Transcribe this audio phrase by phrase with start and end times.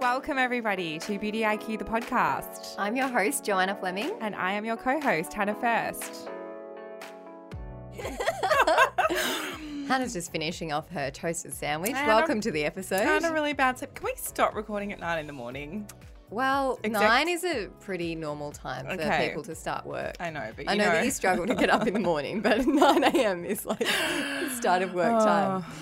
[0.00, 2.74] Welcome, everybody, to Beauty IQ, the podcast.
[2.78, 4.12] I'm your host, Joanna Fleming.
[4.20, 6.28] And I am your co host, Hannah First.
[9.88, 11.92] Hannah's just finishing off her toasted sandwich.
[11.92, 13.24] Had Welcome to the episode.
[13.24, 13.94] A really bad sleep.
[13.94, 15.88] Can we stop recording at nine in the morning?
[16.30, 19.28] well, Exact- nine is a pretty normal time for Okay.
[19.28, 20.14] people to start work.
[20.20, 22.40] I know, but you I know, that you struggle to get up in the morning,
[22.42, 23.44] but 9 a.m.
[23.46, 25.64] is like the start of work time.
[25.66, 25.72] Oh.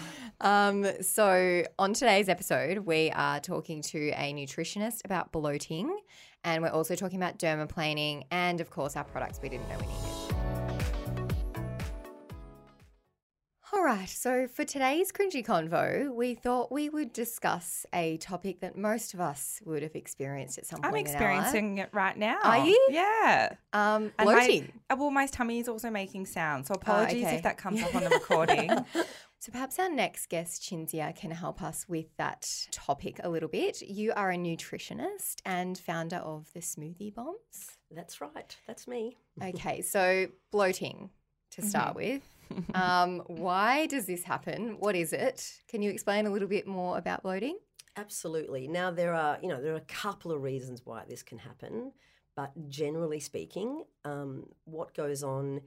[0.40, 0.48] Oh.
[0.50, 5.96] Um, so, on today's episode, we are talking to a nutritionist about bloating,
[6.44, 9.86] and we're also talking about dermaplaning and, of course, our products we didn't know we
[9.86, 10.12] needed.
[13.72, 18.78] All right, so for today's cringy convo, we thought we would discuss a topic that
[18.78, 21.08] most of us would have experienced at some I'm point.
[21.08, 22.38] in our experiencing it right now.
[22.42, 22.88] Are you?
[22.90, 23.52] Yeah.
[23.74, 24.72] um, And my- bloating.
[24.88, 27.36] uh, well, my tummy is also making sound, so apologies okay.
[27.36, 28.70] if that comes up on the recording.
[29.46, 33.80] So perhaps our next guest, Cinzia, can help us with that topic a little bit.
[33.80, 37.78] You are a nutritionist and founder of the Smoothie Bombs.
[37.92, 38.56] That's right.
[38.66, 39.18] That's me.
[39.40, 41.10] Okay, so bloating
[41.52, 42.22] to start with.
[42.74, 44.78] Um, why does this happen?
[44.80, 45.60] What is it?
[45.68, 47.56] Can you explain a little bit more about bloating?
[47.96, 48.66] Absolutely.
[48.66, 51.92] Now there are, you know, there are a couple of reasons why this can happen,
[52.34, 55.60] but generally speaking, um, what goes on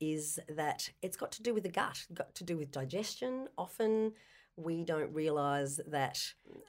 [0.00, 3.48] is that it's got to do with the gut, got to do with digestion.
[3.56, 4.12] Often
[4.56, 6.22] we don't realize that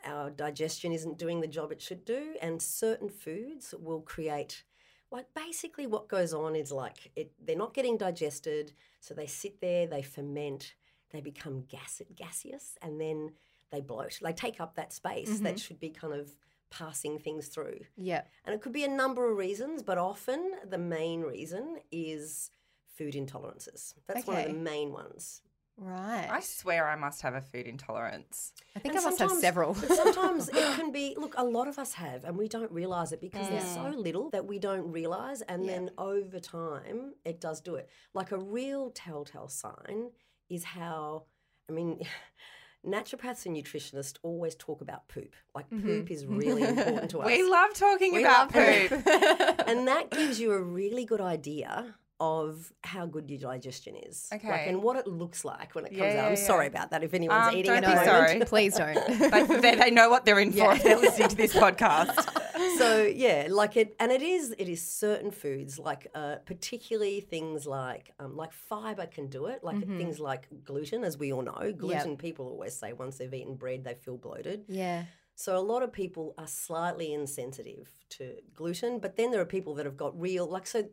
[0.05, 4.63] our digestion isn't doing the job it should do, and certain foods will create.
[5.11, 9.59] Like basically, what goes on is like it, they're not getting digested, so they sit
[9.59, 10.75] there, they ferment,
[11.11, 13.31] they become gas, gaseous, and then
[13.71, 14.19] they bloat.
[14.21, 15.57] They take up that space that mm-hmm.
[15.57, 16.35] should be kind of
[16.69, 17.79] passing things through.
[17.97, 18.21] Yeah.
[18.45, 22.51] And it could be a number of reasons, but often the main reason is
[23.01, 23.95] food intolerances.
[24.07, 25.41] That's one of the main ones.
[25.77, 26.27] Right.
[26.29, 28.53] I swear I must have a food intolerance.
[28.75, 29.73] I think And I must have several.
[29.73, 33.11] but sometimes it can be, look, a lot of us have, and we don't realize
[33.11, 33.91] it because there's mm.
[33.93, 35.41] so little that we don't realize.
[35.41, 37.89] And then over time, it does do it.
[38.13, 40.11] Like a real telltale sign
[40.49, 41.23] is how,
[41.67, 42.01] I mean,
[42.85, 45.35] naturopaths and nutritionists always talk about poop.
[45.55, 45.87] Like mm-hmm.
[45.87, 47.25] poop is really important to us.
[47.25, 49.67] We love talking We about love poop.
[49.67, 54.27] and that gives you a really good idea of how good your digestion is.
[54.31, 54.65] Like, Okay.
[54.69, 56.25] and what it looks like when it comes Yeah, out.
[56.31, 56.47] I'm yeah.
[56.51, 58.29] sorry about that if anyone's Um, eating don't at the be moment.
[58.29, 58.45] sorry.
[58.45, 59.31] Please don't.
[59.31, 60.75] they, they, they know what they're in for Yeah.
[60.75, 62.77] if they're listening to this podcast.
[62.77, 67.65] so yeah, like it, and it is it is certain foods like uh, particularly things
[67.65, 69.63] like um, like fiber can do it.
[69.63, 69.97] Like Mm-hmm.
[69.97, 72.17] things like gluten, as we all know, gluten.
[72.17, 74.65] People always say once they've eaten bread they feel bloated.
[74.67, 75.05] yeah.
[75.33, 79.73] So a lot of people are slightly insensitive to gluten, but then there are people
[79.75, 80.83] that have got real like so.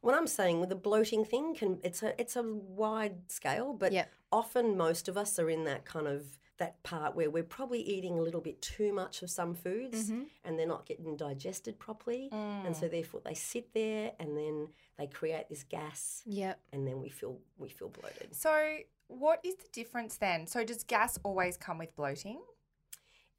[0.00, 3.92] When I'm saying with the bloating thing, can it's a it's a wide scale, but
[3.92, 4.10] Yep.
[4.32, 8.18] often most of us are in that kind of that part where we're probably eating
[8.18, 10.24] a little bit too much of some foods mm-hmm.
[10.44, 12.90] and they're not getting digested properly, and so mm.
[12.90, 14.68] therefore they sit there and then
[14.98, 16.60] they create this gas, Yep.
[16.72, 18.34] and then we feel we feel bloated.
[18.34, 18.78] So,
[19.08, 20.46] what is the difference then?
[20.46, 22.40] So, does gas always come with bloating?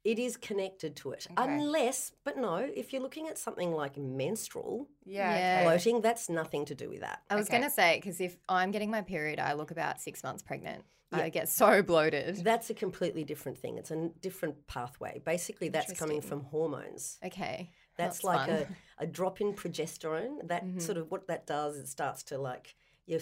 [0.04, 1.34] It is connected to it, Okay.
[1.54, 5.34] unless, but no, if you're looking at something like menstrual, Yeah.
[5.36, 5.54] Yeah.
[5.58, 5.64] okay.
[5.64, 7.22] bloating, that's nothing to do with that.
[7.30, 7.58] I was Okay.
[7.58, 10.84] going to say, because if I'm getting my period, I look about six months pregnant.
[11.14, 12.36] I get so bloated.
[12.36, 13.76] That's a completely different thing.
[13.76, 15.20] It's a different pathway.
[15.24, 17.18] Basically, that's coming from hormones.
[17.22, 17.70] Okay.
[17.98, 18.48] That's, That's like.
[18.48, 18.72] Mm-hmm.
[18.72, 20.48] a, a drop in progesterone.
[20.48, 22.74] That sort of what that does, it starts to like
[23.04, 23.20] your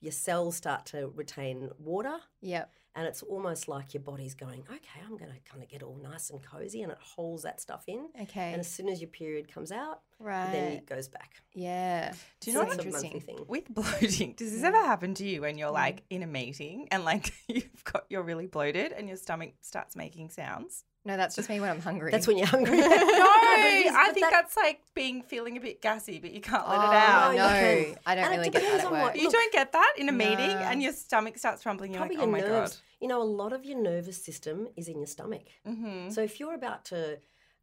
[0.00, 2.72] your cells start to retain water, Yep.
[2.94, 5.98] And it's almost like your body's going, okay, I'm going to kind of get all
[6.02, 8.08] nice and cozy, and it holds that stuff in.
[8.22, 8.52] Okay.
[8.52, 10.50] And as soon as your period comes out, right.
[10.50, 11.34] then it goes back.
[11.54, 12.12] yeah.
[12.40, 13.36] Do you know So what it's a monthly interesting?
[13.36, 13.44] thing.
[13.46, 15.74] With bloating, does this ever happen to you when you're mm.
[15.74, 19.94] like in a meeting and like you've got you're really bloated and your stomach starts
[19.94, 20.84] making sounds?
[21.10, 22.12] No, that's just me when I'm hungry.
[22.12, 22.78] That's when you're hungry.
[22.80, 26.30] No, But it is- I think that- that's like being feeling a bit gassy, but
[26.32, 27.20] you can't let Oh, it out.
[27.24, 27.98] no, you can.
[28.06, 29.16] I don't And really get that at on what- work.
[29.16, 30.68] You Look- don't get that in a meeting No.
[30.70, 31.92] and your stomach starts rumbling.
[31.92, 32.72] You're Probably like, oh your my nerves.
[32.76, 32.80] god.
[33.00, 35.46] You know, a lot of your nervous system is in your stomach.
[35.66, 36.10] Mm-hmm.
[36.10, 37.18] So if you're about to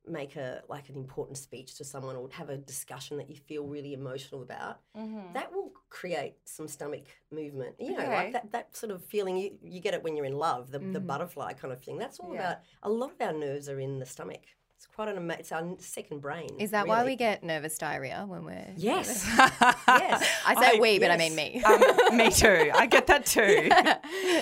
[0.09, 3.63] make a like an important speech to someone or have a discussion that you feel
[3.65, 5.33] really emotional about, Mm-hmm.
[5.33, 7.75] that will create some stomach movement.
[7.79, 8.15] You know, Okay.
[8.15, 10.79] like that, that sort of feeling you, you get it when you're in love, the,
[10.79, 11.97] the butterfly kind of thing.
[11.97, 12.39] That's all Yeah.
[12.41, 14.41] about a lot of our nerves are in the stomach.
[14.75, 16.49] It's quite an ama- It's our second brain.
[16.59, 19.25] Is that why we get nervous diarrhea when we're Yes.
[19.25, 19.53] yes.
[19.87, 20.27] yes.
[20.45, 21.63] I say I- we, but I mean me.
[21.63, 21.81] Um,
[22.17, 22.71] me too.
[22.75, 23.69] I get that too.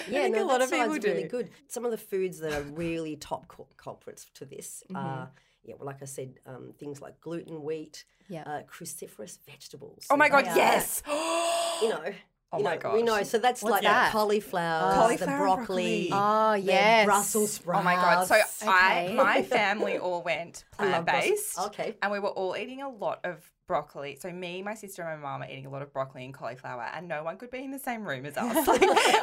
[0.07, 1.29] Yeah, think no, a lot of people side's really do.
[1.29, 1.49] good.
[1.69, 3.47] Some of the foods that are really top
[3.77, 4.97] culprits to this Mm-hmm.
[4.97, 5.31] are,
[5.65, 8.43] yeah, well, like I said, um, things like gluten, wheat, Yeah.
[8.43, 10.05] uh, cruciferous vegetables.
[10.09, 11.03] oh my god, they are, yes.
[11.81, 12.13] You know.
[12.53, 13.21] Oh you my know, we know.
[13.23, 14.11] So that's What's like that?
[14.13, 16.09] cauliflower, Cauliflower the broccoli, broccoli.
[16.13, 17.05] Oh, the yes.
[17.05, 17.81] Brussels sprouts.
[17.81, 18.27] Oh my god!
[18.27, 18.35] So
[18.69, 21.59] I, my family all went plant based.
[21.59, 21.97] Okay.
[22.01, 24.15] And we were all eating a lot of broccoli.
[24.19, 26.87] So me, my sister, and my mum are eating a lot of broccoli and cauliflower,
[26.93, 28.67] and no one could be in the same room as us.
[28.67, 28.81] Like,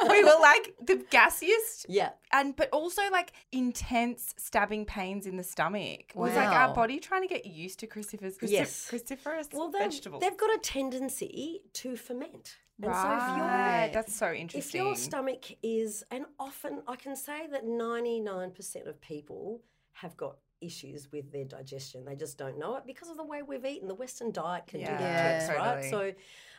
[0.09, 2.09] we were like the gassiest, Yeah.
[2.31, 6.09] and but also like intense stabbing pains in the stomach.
[6.09, 8.89] It was like our body trying to get used to cruciferous, crucif- Yes.
[8.91, 10.21] cruciferous Well, they've, vegetables.
[10.21, 12.57] they've got a tendency to ferment.
[12.81, 14.81] And so right, that's so interesting.
[14.81, 19.61] If your stomach is, and often I can say that 99% of people
[19.93, 22.05] have got issues with their digestion.
[22.05, 23.87] They just don't know it because of the way we've eaten.
[23.87, 25.81] The Western diet can do that to us, right?
[25.91, 26.15] totally.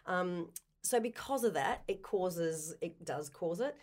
[0.06, 0.48] So, um,
[0.82, 3.74] so because of that, it causes, it does cause it.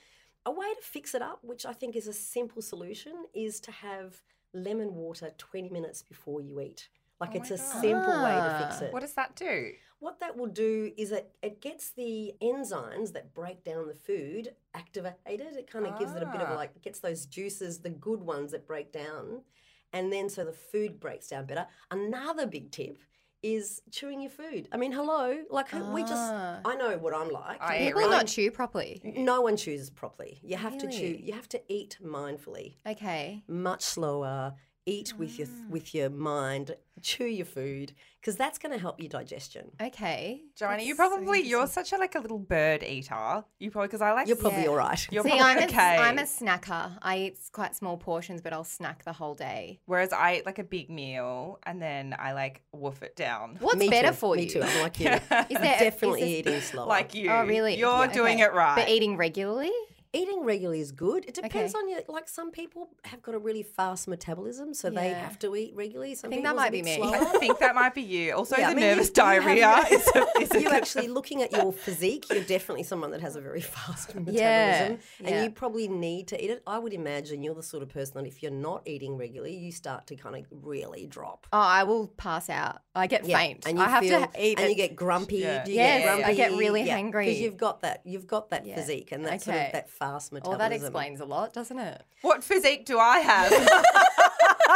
[0.45, 3.71] A way to fix it up, which I think is a simple solution, is to
[3.71, 4.21] have
[4.53, 6.89] lemon water 20 minutes before you eat.
[7.19, 7.81] Like Oh it's a God.
[7.81, 8.85] simple way to fix Ah.
[8.85, 8.93] it.
[8.93, 9.71] what does that do?
[9.99, 14.55] What that will do is it, it gets the enzymes that break down the food
[14.73, 15.55] activated.
[15.55, 16.55] It kind of gives it a bit of Ah.
[16.55, 19.43] like, gets those juices, the good ones that break down.
[19.93, 21.67] And then so the food breaks down better.
[21.89, 22.97] Another big tip
[23.43, 24.67] is chewing your food.
[24.71, 26.61] I mean, hello, like who- we just, Ah.
[26.63, 27.59] I know what I'm like.
[27.59, 29.01] I People really- not chew properly.
[29.03, 30.39] no one chews properly.
[30.43, 33.43] You have to chew, you have to eat mindfully, Okay.
[33.47, 34.53] much slower.
[34.87, 35.65] Eat with your Ah.
[35.69, 39.69] with your mind, chew your food, because that's going to help your digestion.
[39.79, 40.41] Okay.
[40.55, 43.43] Joanna, you That's so probably you're such a like a little bird eater.
[43.59, 44.69] You probably because I like You're probably Yeah.
[44.69, 45.07] all right.
[45.11, 45.97] You're See, probably I'm, okay.
[45.97, 46.97] a, I'm a snacker.
[47.03, 49.79] I eat quite small portions, but I'll snack the whole day.
[49.85, 53.57] Whereas I eat like a big meal and then I like woof it down.
[53.59, 54.13] What's Me better too.
[54.15, 54.49] for Me you?
[54.49, 54.61] too.
[54.63, 55.09] I'm like you.
[55.11, 56.87] Is there Definitely is this- eating slower.
[56.87, 57.29] Like you.
[57.29, 57.77] Oh, really?
[57.77, 58.45] You're Yeah, doing okay.
[58.45, 58.75] it right.
[58.77, 59.71] But eating regularly?
[60.13, 61.23] Eating regularly is good.
[61.25, 61.81] It depends Okay.
[61.83, 61.99] on you.
[62.07, 66.15] Like some people have got a really fast metabolism, so they have to eat regularly.
[66.15, 67.07] Some think that a might be bit me.
[67.13, 68.33] I think that might be you.
[68.33, 70.57] Also, Yeah, the I mean, you- nervous you have diarrhea your- is a, is a
[70.59, 74.09] you good- actually looking at your physique, you're definitely someone that has a very fast
[74.13, 74.99] metabolism, Yeah, and
[75.29, 75.43] yeah.
[75.43, 76.61] you probably need to eat it.
[76.67, 79.71] I would imagine you're the sort of person that if you're not eating regularly, you
[79.71, 81.47] start to kind of really drop.
[81.53, 82.81] Oh, I will pass out.
[82.93, 83.65] I get faint.
[83.65, 84.69] and you I have feel, to eat and it.
[84.71, 85.37] you get grumpy.
[85.37, 85.63] Yeah.
[85.63, 86.23] Do you Yes, get grumpy?
[86.25, 87.25] I get really hangry.
[87.25, 88.01] because you've got that.
[88.03, 88.75] You've got that Yeah.
[88.75, 89.65] physique and that sort Okay.
[89.67, 92.01] of that fast Well, that explains a lot, doesn't it?
[92.23, 93.51] What physique do I have?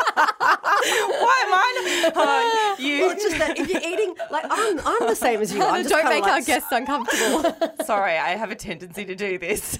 [0.05, 2.01] Why am I?
[2.03, 3.01] Not, Oh, you.
[3.01, 5.63] Well, it's just that if you're eating, like I'm, I'm the same as you.
[5.63, 7.55] I'm just Don't make like, our guests uncomfortable.
[7.85, 9.79] Sorry, I have a tendency to do this.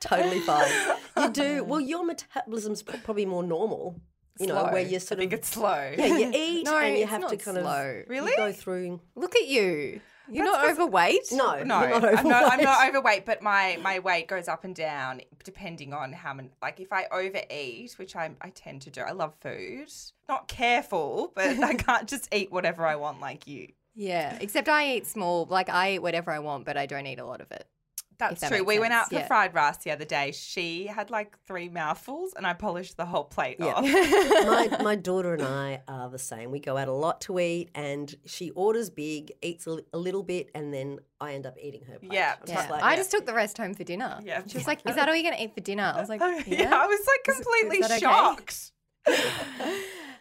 [0.00, 0.70] totally fine.
[1.18, 1.80] You do well.
[1.80, 3.96] Your metabolism's probably more normal.
[4.38, 4.72] You know, Slow.
[4.72, 5.92] where you're sort I think of it's slow.
[5.98, 8.00] yeah, you eat No, and you have to kind slow.
[8.02, 8.30] of Really?
[8.30, 9.00] you go through.
[9.14, 10.00] Look at you.
[10.30, 11.28] You're not overweight.
[11.32, 12.42] No, No, you're not I'm not.
[12.44, 12.64] I'm overweight.
[12.64, 16.50] not overweight, but my my weight goes up and down depending on how many.
[16.62, 19.00] Like if I overeat, which I I tend to do.
[19.02, 19.88] I love food.
[20.28, 23.72] Not careful, but I can't just eat whatever I want like you.
[23.94, 25.46] Yeah, except I eat small.
[25.50, 27.66] Like I eat whatever I want, but I don't eat a lot of it.
[28.28, 28.58] That's that true.
[28.58, 29.26] makes We went out for yeah.
[29.26, 30.30] fried rice the other day.
[30.32, 33.72] She had like three mouthfuls, and I polished the whole plate Yeah.
[33.74, 33.82] off.
[33.84, 36.50] my, my daughter and I are the same.
[36.52, 40.22] We go out a lot to eat, and she orders big, eats a, a little
[40.22, 42.12] bit, and then I end up eating her plate.
[42.12, 44.20] Yeah, I'm Yeah, just like, I just took the rest home for dinner.
[44.22, 44.42] Yeah.
[44.46, 46.62] she was like, "Is that all you're gonna eat for dinner?" I was like, "Yeah."
[46.62, 47.98] yeah, I was like Is- is completely okay?
[47.98, 48.72] shocked.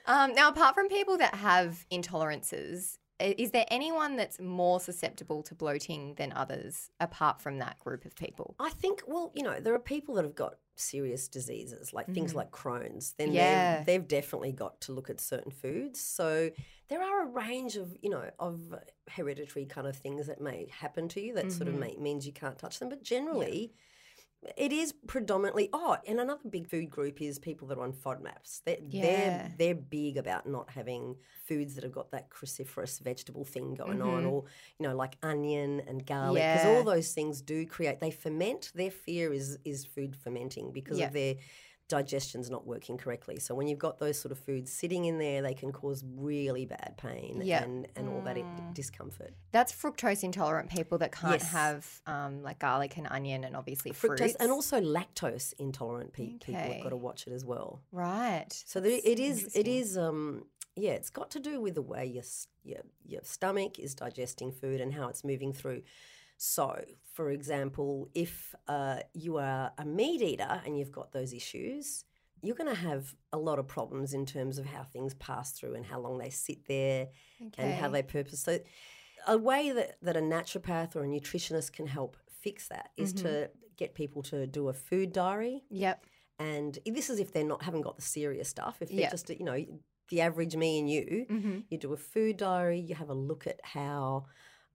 [0.05, 5.43] Um, now, apart from people that have intolerances, i- is there anyone that's more susceptible
[5.43, 8.55] to bloating than others, apart from that group of people?
[8.59, 12.33] I think, well, you know, there are people that have got serious diseases, like things
[12.33, 13.13] like Crohn's.
[13.17, 13.35] Then Mm-hmm.
[13.35, 13.83] Yeah.
[13.83, 15.99] they've, definitely got to look at certain foods.
[15.99, 16.49] So
[16.87, 18.59] there are a range of, you know, of
[19.09, 21.79] hereditary kind of things that may happen to you that sort of Mm-hmm.
[21.81, 22.87] may, means you can't touch them.
[22.89, 23.73] But generally,
[24.57, 28.61] it is predominantly oh, and another big food group is people that are on FODMAPs.
[28.65, 29.01] They're Yeah.
[29.01, 31.15] they're they're big about not having
[31.45, 34.45] foods that have got that cruciferous vegetable thing going on, or
[34.79, 36.69] you know, like onion and garlic, because Mm-hmm.
[36.69, 36.77] Yeah.
[36.77, 37.99] all those things do create.
[37.99, 38.71] They ferment.
[38.73, 41.07] Their fear is is food fermenting because Yeah.
[41.07, 41.35] of their
[41.89, 43.37] digestion's not working correctly.
[43.39, 46.65] So when you've got those sort of foods sitting in there, they can cause really
[46.65, 47.63] bad pain Yeah.
[47.63, 48.73] and and all that Mm.
[48.73, 49.33] discomfort.
[49.51, 51.51] That's fructose intolerant people that can't Yes.
[51.51, 54.35] have um, like garlic and onion and obviously Fructose fruits.
[54.39, 57.81] and also lactose intolerant pe- people have got to watch it as well.
[57.91, 58.47] right.
[58.65, 59.37] So there, That's it is.
[59.55, 59.75] It interesting.
[59.75, 59.97] is.
[59.97, 62.23] Um, yeah, it's got to do with the way your
[62.63, 65.81] your your stomach is digesting food and how it's moving through.
[66.41, 66.81] So,
[67.13, 72.05] for example, if uh, you are a meat eater and you've got those issues,
[72.41, 75.75] you're going to have a lot of problems in terms of how things pass through
[75.75, 77.09] and how long they sit there
[77.57, 78.39] and how they purpose.
[78.39, 78.59] So,
[79.27, 83.27] a way that, that a naturopath or a nutritionist can help fix that is Mm-hmm.
[83.27, 85.63] to get people to do a food diary.
[85.69, 86.05] Yep.
[86.39, 88.77] And this is if they're not haven't got the serious stuff.
[88.81, 89.09] If they're Yeah.
[89.09, 89.65] just you know
[90.09, 91.57] the average me and you, Mm-hmm.
[91.69, 92.79] you do a food diary.
[92.79, 94.27] You have a look at how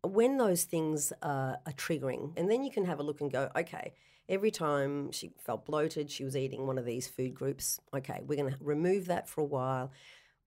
[0.07, 3.51] when those things are, are triggering, and then you can have a look and go,
[3.57, 3.93] okay.
[4.27, 7.79] Every time she felt bloated, she was eating one of these food groups.
[7.95, 9.93] Okay, we're going to remove that for a while.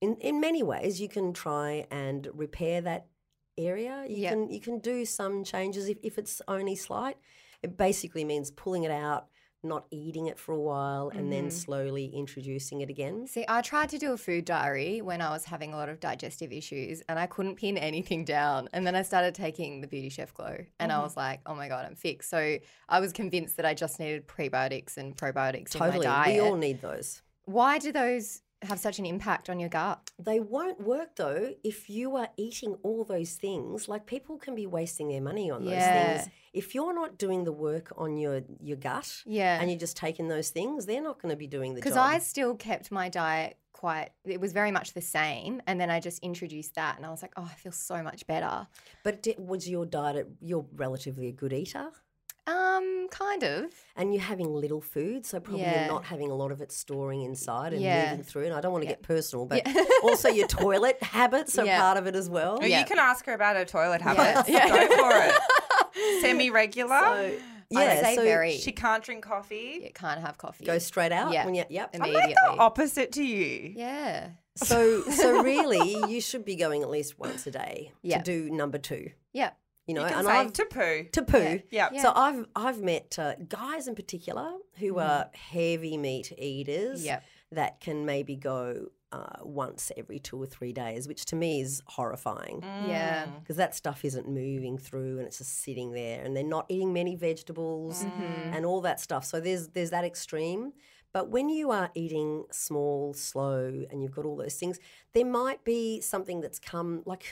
[0.02, 3.06] In in many ways, you can try and repair that
[3.56, 4.04] area.
[4.10, 4.30] You Yeah.
[4.32, 7.18] can you can do some changes if, if it's only slight.
[7.62, 9.28] It basically means pulling it out,
[9.64, 11.58] not eating it for a while, and then mm-hmm.
[11.58, 13.28] slowly introducing it again.
[13.28, 16.00] See, I tried to do a food diary when I was having a lot of
[16.00, 18.70] digestive issues and I couldn't pin anything down.
[18.74, 21.04] And then I started taking the Beauty Chef Glow and I mm-hmm.
[21.04, 22.30] was like, oh my God, I'm fixed.
[22.30, 22.58] So
[22.90, 26.34] I was convinced that I just needed prebiotics and probiotics in my Totally, diet.
[26.34, 27.22] we all need those.
[27.46, 30.12] Why do those have such an impact on your gut?
[30.18, 33.88] They won't work though if you are eating all those things.
[33.88, 36.18] Like people can be wasting their money on those Yeah.
[36.18, 36.30] things.
[36.54, 39.60] If you're not doing the work on your your gut Yeah.
[39.62, 41.84] and you're just taking those things, they're not going to be doing the job.
[41.84, 45.62] Because I still kept my diet quite, it was very much the same.
[45.68, 48.26] And then I just introduced that and I was like, oh, I feel so much
[48.26, 48.68] better.
[49.04, 50.28] but was your diet?
[50.42, 51.92] You're relatively a good eater,
[52.48, 53.66] Um, kind of.
[53.96, 55.82] and you're having little food, so probably Yeah.
[55.86, 58.12] you're not having a lot of it storing inside and Yeah.
[58.12, 58.46] moving through.
[58.46, 58.94] And I don't want to Yeah.
[58.94, 59.84] get personal, but Yeah.
[60.04, 61.82] also your toilet habits are Yeah.
[61.82, 62.58] part of it as well.
[62.62, 62.80] Oh, Yeah.
[62.80, 64.48] You can ask her about her toilet habits.
[64.58, 64.68] Yeah.
[64.70, 66.22] Go for it.
[66.22, 66.98] Semi regular.
[67.00, 67.38] So,
[67.72, 68.54] yeah, I'd say so very.
[68.58, 69.82] she can't drink coffee.
[69.84, 70.64] you can't have coffee.
[70.66, 71.44] go straight out Yeah.
[71.46, 71.90] when you yep.
[71.94, 72.36] I'm like immediately.
[72.46, 73.74] the opposite to you.
[73.76, 74.30] yeah.
[74.56, 78.20] So so really, you should be going at least once a day Yeah.
[78.20, 79.12] to do number two.
[79.34, 79.52] Yeah.
[79.88, 81.04] You know, you can and say I've to poo.
[81.14, 81.38] to poo.
[81.40, 81.58] Yeah.
[81.72, 81.90] Yeah.
[81.94, 82.02] Yeah.
[82.04, 87.24] So I've I've met uh, guys in particular who are heavy meat eaters Yep.
[87.54, 91.82] that can maybe go uh, once every two or three days, which to me is
[91.88, 93.26] horrifying Yeah.
[93.28, 93.40] Mm.
[93.40, 96.92] because that stuff isn't moving through and it's just sitting there, and they're not eating
[96.92, 98.54] many vegetables Mm-hmm.
[98.54, 99.24] and all that stuff.
[99.24, 100.74] So there's there's that extreme.
[101.14, 104.78] But when you are eating small, slow, and you've got all those things,
[105.14, 107.24] there might be something that's come like.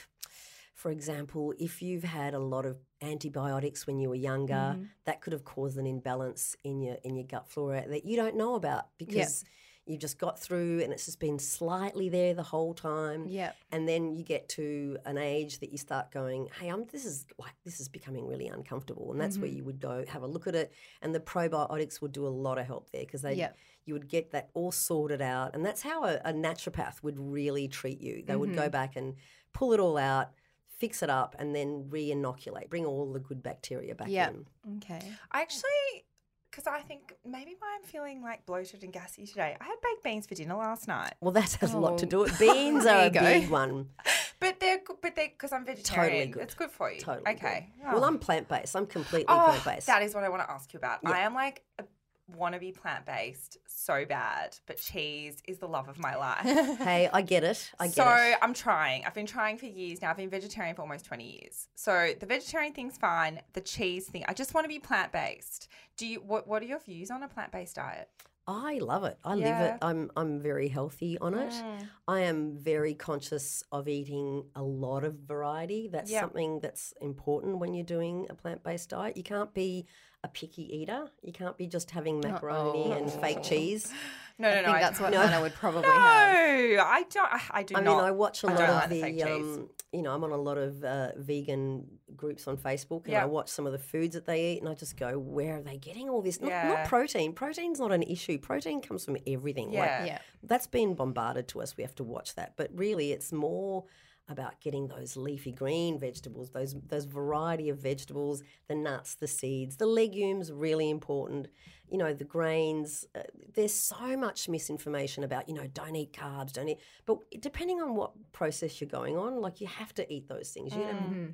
[0.76, 4.84] For example, if you've had a lot of antibiotics when you were younger, Mm-hmm.
[5.06, 8.36] that could have caused an imbalance in your in your gut flora that you don't
[8.36, 9.44] know about because
[9.88, 13.26] you've just got through and it's just been slightly there the whole time.
[13.28, 13.52] Yeah.
[13.72, 17.26] And then you get to an age that you start going, hey, I'm this is
[17.38, 19.58] like this is becoming really uncomfortable, and that's where Mm-hmm.
[19.58, 22.58] you would go have a look at it, and the probiotics would do a lot
[22.58, 23.58] of help there because they Yep.
[23.86, 27.68] you would get that all sorted out, and that's how a, a naturopath would really
[27.70, 28.24] treat you.
[28.26, 28.60] They would Mm-hmm.
[28.66, 29.16] go back and
[29.54, 30.32] pull it all out.
[30.78, 34.34] Fix it up and then re-inoculate, bring all the good bacteria back Yep.
[34.34, 34.78] in.
[34.78, 35.02] Okay.
[35.32, 36.04] I actually,
[36.52, 39.56] because I think maybe why I'm feeling like bloated and gassy today.
[39.60, 42.10] I had baked beans for dinner last night, Well, that has a lot to Oh.
[42.10, 42.40] do with it.
[42.40, 43.22] beans are a go.
[43.22, 43.90] big one.
[44.42, 44.98] but they're good.
[45.02, 46.44] But they because I'm vegetarian, Totally good.
[46.44, 47.00] it's good for you.
[47.00, 47.24] Totally.
[47.36, 47.36] good.
[47.46, 47.70] Okay.
[47.84, 48.08] Well, Oh.
[48.08, 48.76] I'm plant based.
[48.76, 49.88] I'm completely Oh, plant based.
[49.88, 51.00] that is what I want to ask you about.
[51.04, 51.12] Yeah.
[51.12, 51.84] I am like a
[52.32, 56.44] wannabe plant based so bad, but cheese is the love of my life.
[56.80, 57.72] hey, I get it.
[57.80, 58.34] I get so it.
[58.34, 59.06] So I'm trying.
[59.06, 60.10] I've been trying for years now.
[60.10, 61.68] I've been vegetarian for almost 20 years.
[61.76, 63.42] So the vegetarian thing's fine.
[63.54, 65.70] The cheese thing, I just want to be plant based.
[65.98, 66.20] Do you?
[66.20, 68.10] What What are your views on a plant based diet?
[68.48, 69.18] I love it.
[69.24, 69.78] I live it.
[69.82, 71.52] I'm I'm very healthy on it.
[71.52, 71.88] Mm.
[72.08, 75.88] I am very conscious of eating a lot of variety.
[75.88, 76.22] That's Yeah.
[76.22, 79.18] something that's important when you're doing a plant based diet.
[79.18, 79.88] You can't be
[80.24, 81.08] a picky eater.
[81.24, 83.92] You can't be just having macaroni and fake cheese.
[84.38, 84.66] No, no, I no.
[84.66, 85.22] think I that's what No.
[85.22, 86.80] Hannah would probably No, have.
[86.88, 87.34] I don't.
[87.34, 88.04] I, I do I mean, not.
[88.04, 89.58] I watch a I lot of like the fake the, cheese.
[89.58, 91.86] um, you know, I'm on a lot of uh, vegan
[92.18, 93.24] groups on Facebook, and Yeah.
[93.24, 95.62] I watch some of the foods that they eat, and I just go, where are
[95.62, 96.42] they getting all this?
[96.42, 96.68] Not, Yeah.
[96.68, 97.32] not protein.
[97.34, 98.38] Protein's not an issue.
[98.38, 99.68] Protein comes from everything.
[99.68, 100.06] Like, Yeah.
[100.06, 100.20] Yeah.
[100.44, 101.78] that's been bombarded to us.
[101.78, 102.54] We have to watch that.
[102.58, 103.86] But really, it's more
[104.28, 109.78] about getting those leafy green vegetables, those those variety of vegetables, the nuts, the seeds,
[109.78, 111.48] the legumes, really important.
[111.88, 113.06] You know, the grains.
[113.14, 113.22] Uh,
[113.54, 116.80] there's so much misinformation about you know don't eat carbs, don't eat.
[117.06, 120.76] But depending on what process you're going on, like you have to eat those things.
[120.76, 121.26] You know, Mm-hmm.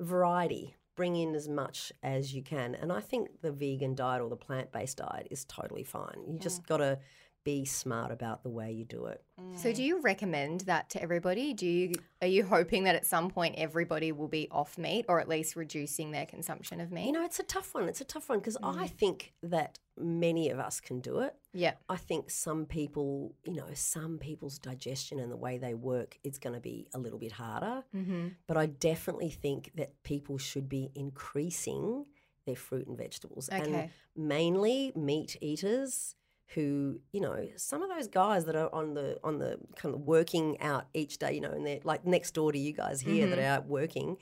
[0.00, 0.74] variety.
[0.94, 4.36] Bring in as much as you can, and I think the vegan diet or the
[4.36, 6.22] plant based diet is totally fine.
[6.28, 6.98] You just got to
[7.44, 9.22] be smart about the way you do it.
[9.56, 11.52] So do you recommend that to everybody?
[11.52, 15.18] Do you are you hoping that at some point everybody will be off meat or
[15.20, 17.06] at least reducing their consumption of meat?
[17.06, 17.88] You know, it's a tough one.
[17.88, 18.78] It's a tough one because Mm.
[18.78, 21.34] I think that many of us can do it.
[21.52, 21.74] yeah.
[21.88, 26.38] I think some people, you know, some people's digestion and the way they work is
[26.38, 27.82] going to be a little bit harder.
[27.94, 28.28] Mm-hmm.
[28.46, 32.06] But I definitely think that people should be increasing
[32.46, 33.48] their fruit and vegetables.
[33.52, 33.58] Okay.
[33.72, 36.14] And mainly meat eaters
[36.54, 40.00] who you know some of those guys that are on the on the kind of
[40.02, 43.26] working out each day you know and they're like next door to you guys here
[43.28, 44.16] that are out working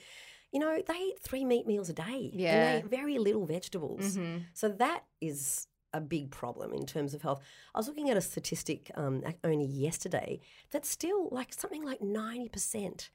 [0.52, 2.52] you know they eat three meat meals a day Yeah.
[2.52, 4.44] and they eat very little vegetables Mhm.
[4.54, 7.42] so that is a big problem in terms of health.
[7.74, 10.38] I was looking at a statistic um, only yesterday
[10.70, 13.08] that still like something like 90%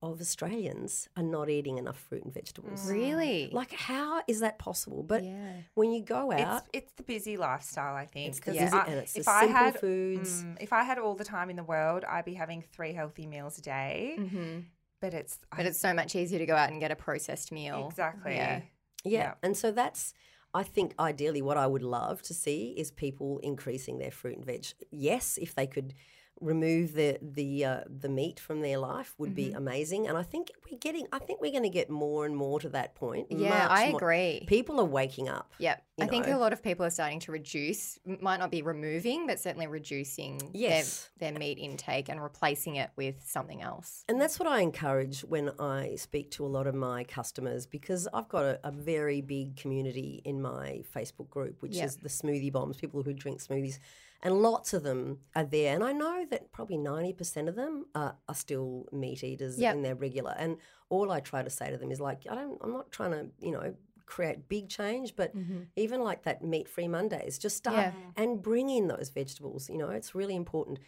[0.00, 2.88] of Australians are not eating enough fruit and vegetables.
[2.90, 3.50] Really?
[3.52, 5.02] Like, how is that possible?
[5.02, 5.52] But yeah.
[5.74, 8.28] when you go out, It's it's the busy lifestyle, I think.
[8.28, 10.44] It's the 'cause busy- I- and it's the if I had foods.
[10.44, 13.26] mm, if I had all the time in the world, I'd be having three healthy
[13.26, 14.14] meals a day.
[14.18, 14.60] hmm
[15.00, 17.88] But it's But it's so much easier to go out and get a processed meal.
[17.88, 18.34] exactly.
[18.36, 18.62] Yeah.
[19.04, 19.10] yeah.
[19.20, 19.34] yeah.
[19.42, 20.14] And so that's,
[20.54, 24.44] I think, ideally what I would love to see is people increasing their fruit and
[24.46, 24.66] veg.
[24.90, 25.94] Yes, if they could
[26.40, 29.56] remove the the uh, the meat from their life would be Mm-hmm.
[29.56, 32.60] amazing and i think we're getting i think we're going to get more and more
[32.60, 34.44] to that point Yeah, much I more- agree.
[34.46, 35.82] people are waking up Yep.
[36.00, 39.26] I you think a lot of people are starting to reduce, might not be removing,
[39.26, 41.10] but certainly reducing Yes.
[41.18, 44.04] their, their meat intake and replacing it with something else.
[44.08, 48.06] And that's what I encourage when I speak to a lot of my customers because
[48.14, 51.84] I've got a, a very big community in my Facebook group, which Yep.
[51.86, 53.80] is the smoothie bombs, people who drink smoothies.
[54.22, 55.74] And lots of them are there.
[55.74, 59.82] And I know that probably 90% of them are, are still meat eaters Yep.
[59.84, 60.34] they're regular.
[60.36, 60.56] And
[60.88, 63.28] all I try to say to them is like, I don't, I'm not trying to,
[63.40, 63.74] you know,
[64.06, 65.60] create big change, but mm-hmm.
[65.76, 67.92] even like that meat free Mondays, just start Yeah.
[68.16, 69.68] and bring in those vegetables.
[69.70, 70.78] You know, it's really important.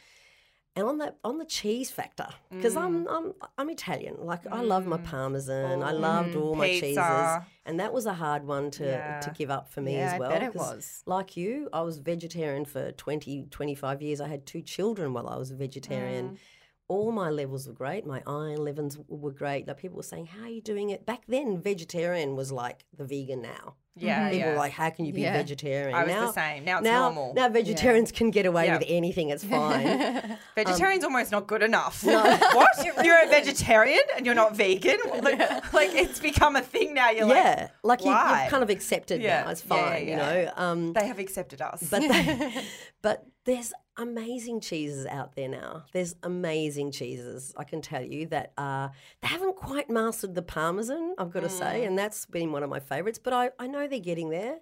[0.81, 3.13] And on that, on the cheese factor, because I'm, mm.
[3.15, 4.17] I'm, I'm Italian.
[4.19, 5.05] Like I love my mm.
[5.05, 5.83] parmesan.
[5.83, 6.97] I oh, loved all my cheeses,
[7.67, 9.21] and that was a hard one to Yeah.
[9.21, 10.31] to give up for me Yeah, as I well.
[10.31, 11.03] bet it was.
[11.05, 14.23] Like you, I was vegetarian for 20, 25 years.
[14.23, 16.31] I had two children while I was a vegetarian.
[16.31, 16.37] Mm.
[16.91, 18.05] All my levels were great.
[18.05, 19.69] My iron levels were great.
[19.69, 23.05] Like people were saying, "How are you doing it?" Back then, vegetarian was like the
[23.05, 23.77] vegan now.
[23.97, 24.51] Yeah, People yeah.
[24.53, 25.35] were like, "How can you be Yeah.
[25.35, 26.65] vegetarian?" I was now, the same.
[26.65, 27.35] Now it's now, normal.
[27.35, 28.79] now vegetarians can get away Yeah.
[28.79, 29.31] with anything.
[29.31, 30.37] It's fine.
[30.57, 32.03] Vegetarian's almost not good enough.
[32.59, 32.71] what?
[33.05, 34.99] You're a vegetarian and you're not vegan?
[35.23, 37.11] Like, like, it's become a thing now.
[37.11, 38.43] You're yeah, like, you, why?
[38.43, 39.51] you've kind of accepted Yeah, now.
[39.51, 40.11] It's yeah, yeah, fine, yeah.
[40.11, 40.17] you
[40.47, 40.53] know.
[40.57, 41.85] Um, they have accepted us.
[41.91, 42.65] but they,
[43.03, 45.85] but there's amazing cheeses out there now.
[45.93, 48.91] There's amazing cheeses, I can tell you that are
[49.23, 51.15] they haven't quite mastered the parmesan.
[51.19, 51.59] I've got to Mm.
[51.59, 53.19] say, and that's been one of my favourites.
[53.19, 54.59] But I, I know they're getting there.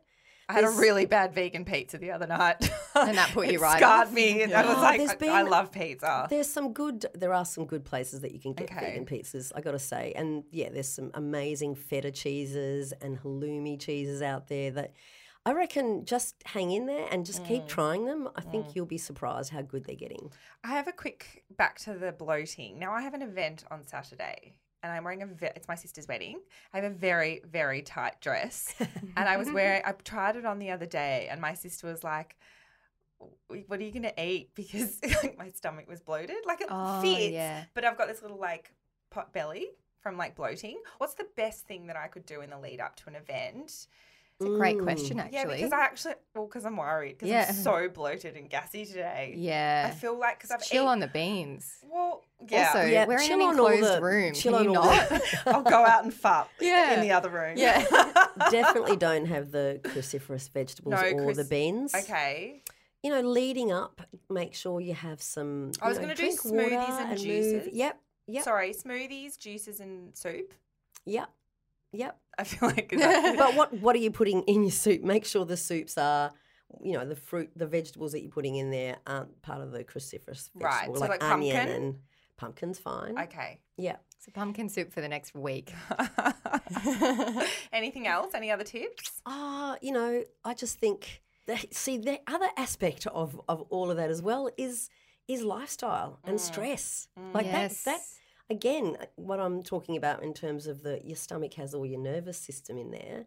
[0.51, 2.57] I had a really bad vegan pizza the other night.
[2.95, 4.13] And that put you It right scarred off?
[4.15, 4.41] me.
[4.43, 6.27] And I was Oh, like, there's I, I love pizza.
[6.31, 7.05] There's some good.
[7.15, 8.81] There are some good places that you can get Okay.
[8.81, 9.53] vegan pizzas.
[9.55, 14.49] I got to say, and yeah, there's some amazing feta cheeses and halloumi cheeses out
[14.49, 14.93] there that.
[15.49, 17.49] I reckon just hang in there and just Mm.
[17.49, 18.29] keep trying them.
[18.37, 20.31] I think you'll be surprised how good they're getting.
[20.63, 22.79] I have a quick back to the bloating.
[22.79, 25.27] Now I have an event on Saturday, and I'm wearing a.
[25.27, 26.41] Ve- it's my sister's wedding.
[26.75, 28.75] I have a very very tight dress,
[29.17, 29.81] and I was wearing.
[29.87, 32.37] I tried it on the other day, and my sister was like.
[33.67, 34.51] What are you gonna eat?
[34.55, 36.37] Because like, my stomach was bloated.
[36.47, 37.65] Like it Oh, fits, yeah.
[37.75, 38.73] but I've got this little like
[39.11, 39.67] pot belly
[40.01, 40.79] from like bloating.
[40.99, 43.89] What's the best thing that I could do in the lead up to an event?
[44.41, 45.37] It's a great question, actually.
[45.39, 47.47] Yeah, because I actually, well, because I'm worried because Yeah.
[47.49, 49.35] I'm so bloated and gassy today.
[49.37, 49.91] yeah.
[49.91, 51.79] I feel like because I've Chill eaten- on the beans.
[51.83, 52.67] well, yeah.
[52.69, 54.35] Also, Yeah, we're in chill an on all enclosed the- room.
[54.35, 55.09] chill Can on you all not?
[55.09, 56.95] the- I'll go out and fuck Yeah.
[56.95, 57.55] in the other room.
[57.57, 57.85] Yeah.
[58.51, 61.93] Definitely don't have the cruciferous vegetables No, or the beans.
[61.95, 62.63] okay.
[63.03, 65.73] You know, leading up, make sure you have some.
[65.83, 67.19] I was gonna do drink smoothies water and move.
[67.19, 67.69] juices.
[67.73, 70.53] Yep, yep, Sorry, smoothies, juices, and soup.
[71.05, 71.29] yep,
[71.93, 72.19] yep.
[72.39, 75.03] I feel like that- but what what are you putting in your soup?
[75.03, 76.33] Make sure the soups are,
[76.83, 79.85] you know, the fruit, the vegetables that you're putting in there aren't part of the
[79.85, 81.77] cruciferous vegetable, Right, so like onion pumpkin?
[81.83, 81.95] and
[82.37, 83.19] pumpkin's fine.
[83.19, 83.61] okay.
[83.77, 83.97] Yeah.
[84.21, 85.73] So pumpkin soup for the next week.
[87.73, 88.35] Anything else?
[88.35, 89.21] Any other tips?
[89.27, 93.97] Ah, you know, I just think that see the other aspect of of all of
[93.97, 94.89] that as well is
[95.29, 97.09] is lifestyle and stress.
[97.33, 97.85] Like yes.
[97.85, 98.01] that that
[98.51, 102.39] again, what I'm talking about in terms of the your stomach has all your nervous
[102.39, 103.27] system in there,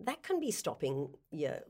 [0.00, 1.60] that can be stopping your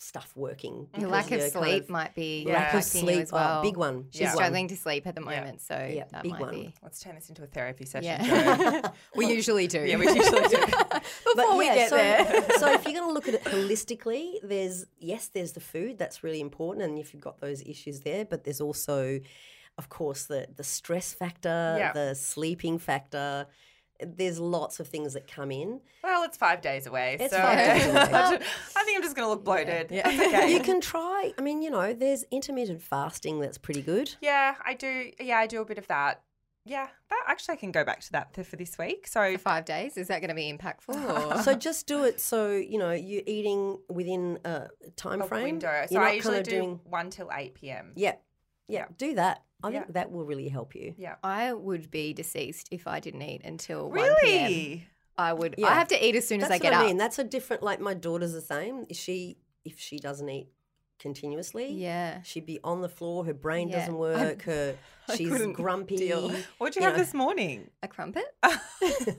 [0.00, 0.86] stuff working.
[0.96, 3.58] Your lack of you're kind sleep of- might be lack of sleep, as oh, well.
[3.58, 4.04] oh, big one.
[4.10, 4.36] She's big one.
[4.36, 5.40] struggling to sleep at the Yeah.
[5.40, 6.50] moment, so Yeah, that big might one.
[6.54, 6.74] be.
[6.84, 8.04] Let's turn this into a therapy session.
[8.04, 9.80] Yeah, we usually do.
[9.84, 10.56] Yeah, we usually do.
[11.34, 12.46] Before we get so, there.
[12.58, 16.22] so if you're going to look at it holistically, there's yes, there's the food that's
[16.22, 19.18] really important, and if you've got those issues there, but there's also,
[19.78, 21.92] of course, the the stress factor, Yeah.
[21.92, 23.46] the sleeping factor.
[24.00, 25.80] There's lots of things that come in.
[26.04, 27.16] Well, it's five days away.
[27.18, 27.96] It's so five days away.
[28.76, 29.90] I think I'm just going to look bloated.
[29.90, 30.08] Yeah.
[30.08, 30.52] That's okay.
[30.52, 31.32] You can try.
[31.36, 34.14] I mean, you know, there's intermittent fasting that's pretty good.
[34.20, 35.10] Yeah, I do.
[35.18, 36.22] Yeah, I do a bit of that.
[36.64, 39.08] Yeah, that actually I can go back to that for, for this week.
[39.08, 41.34] So For five days, is that going to be impactful?
[41.38, 41.42] Or?
[41.42, 45.42] So just do it so you know you're eating within a time a frame.
[45.44, 45.86] window.
[45.88, 46.80] So You're I not usually kinda do doing.
[46.84, 47.92] one till eight p.m.
[47.96, 48.16] Yeah,
[48.68, 48.84] yeah, Yeah.
[48.96, 49.42] do that.
[49.62, 49.80] I Yeah.
[49.80, 50.94] think that will really help you.
[50.96, 51.16] Yeah.
[51.22, 54.14] I would be deceased if I didn't eat until 1 p.m.
[54.22, 54.86] Really?
[55.16, 55.56] I would.
[55.58, 55.66] Yeah.
[55.66, 56.86] I have to eat as soon That's as I what get I up.
[56.86, 56.96] mean.
[56.96, 57.62] That's a different.
[57.62, 58.86] Like my daughter's the same.
[58.92, 60.48] She if she doesn't eat
[61.00, 62.22] continuously, Yeah.
[62.22, 63.24] she'd be on the floor.
[63.24, 63.80] Her brain Yeah.
[63.80, 64.42] doesn't I- work.
[64.42, 64.76] Her
[65.08, 65.96] I she's grumpy.
[65.96, 66.30] deal.
[66.58, 67.02] What'd you, You have know.
[67.02, 67.70] this morning?
[67.82, 68.24] A crumpet
[68.80, 69.16] with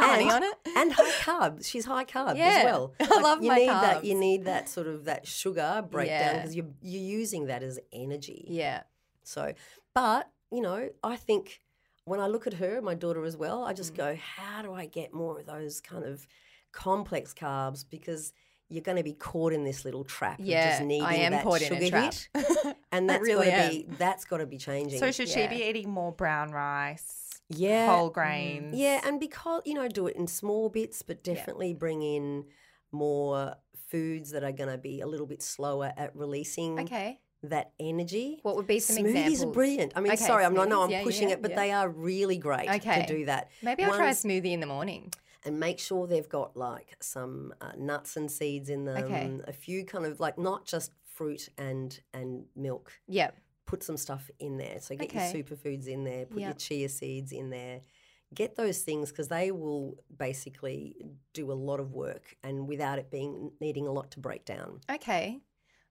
[0.00, 0.54] honey on it.
[0.76, 1.64] and high carb.
[1.64, 2.46] She's high carb Yeah.
[2.58, 2.94] as well.
[3.00, 4.04] I love you my need that.
[4.04, 6.36] You need that sort of that sugar breakdown Yeah.
[6.38, 8.46] because you're you're using that as energy.
[8.48, 8.82] Yeah.
[9.30, 9.54] So,
[9.94, 11.60] but you know, I think
[12.04, 13.76] when I look at her, my daughter as well, I Mm.
[13.76, 16.26] just go, how do I get more of those kind of
[16.72, 17.84] complex carbs?
[17.88, 18.32] Because
[18.68, 21.32] you're going to be caught in this little trap of Yeah, just I needing am
[21.32, 22.14] that caught in sugar a trap.
[22.34, 24.98] hit, and I that's really got to be that's got to be changing.
[24.98, 25.42] So should Yeah.
[25.42, 28.74] she be eating more brown rice, yeah, whole grains?
[28.76, 32.44] yeah, and because you know, do it in small bits, but definitely bring in
[32.92, 33.54] more
[33.88, 37.20] foods that are going to be a little bit slower at releasing Okay.
[37.42, 38.38] That energy.
[38.42, 39.42] What would be some smoothies examples?
[39.44, 39.92] are brilliant.
[39.96, 40.68] I mean, Okay, sorry, I'm not.
[40.68, 41.56] No, I'm yeah, pushing yeah, it, but yeah.
[41.56, 43.00] they are really great Okay.
[43.00, 43.50] to do that.
[43.62, 45.12] Maybe I'll try a smoothie in the morning.
[45.46, 49.04] and make sure they've got like some uh, nuts and seeds in them.
[49.04, 49.38] Okay.
[49.46, 52.92] A few kind of like not just fruit and and milk.
[53.08, 53.36] Yep.
[53.64, 54.78] Put some stuff in there.
[54.80, 55.32] So get Okay.
[55.32, 56.26] your superfoods in there.
[56.26, 57.80] Put your chia seeds in there.
[58.34, 60.94] Get those things because they will basically
[61.32, 64.80] do a lot of work, and without it being needing a lot to break down.
[64.90, 65.40] Okay.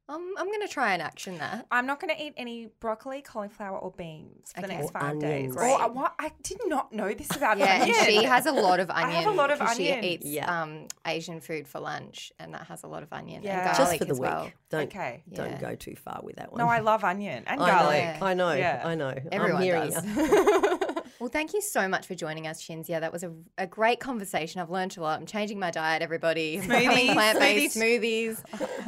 [0.10, 1.68] Um, I'm going to try and action that.
[1.70, 4.78] I'm not going to eat any broccoli, cauliflower, or beans for the Okay.
[4.78, 5.34] next Or five days.
[5.36, 5.56] onions.
[5.56, 5.80] Oh, Great.
[5.80, 6.16] I, what?
[6.18, 8.06] I did not know this about Yeah, and onion.
[8.06, 10.02] she has a lot of I have a lot of 'cause onion.
[10.02, 10.62] She eats Yeah.
[10.64, 13.60] um, Asian food for lunch, and that has a lot of onion Yeah.
[13.60, 14.30] and Just garlic Just for the as week.
[14.30, 14.52] well.
[14.72, 15.24] Don't Okay.
[15.32, 15.60] don't Yeah.
[15.62, 16.58] go too far with that one.
[16.60, 17.98] No, I love onion and I garlic.
[18.02, 18.20] Yeah.
[18.20, 18.26] know.
[18.26, 18.52] I know.
[18.54, 18.82] Yeah.
[18.86, 19.14] I know.
[19.32, 20.06] Everyone I'm hearing does.
[20.06, 20.79] you.
[21.20, 23.00] well, thank you so much for joining us, Cinzia.
[23.00, 24.62] That was a, a great conversation.
[24.62, 25.20] I've learned a lot.
[25.20, 26.60] I'm changing my diet, everybody.
[26.64, 27.14] I'm Smoothies.
[27.14, 28.44] plant-based smoothies.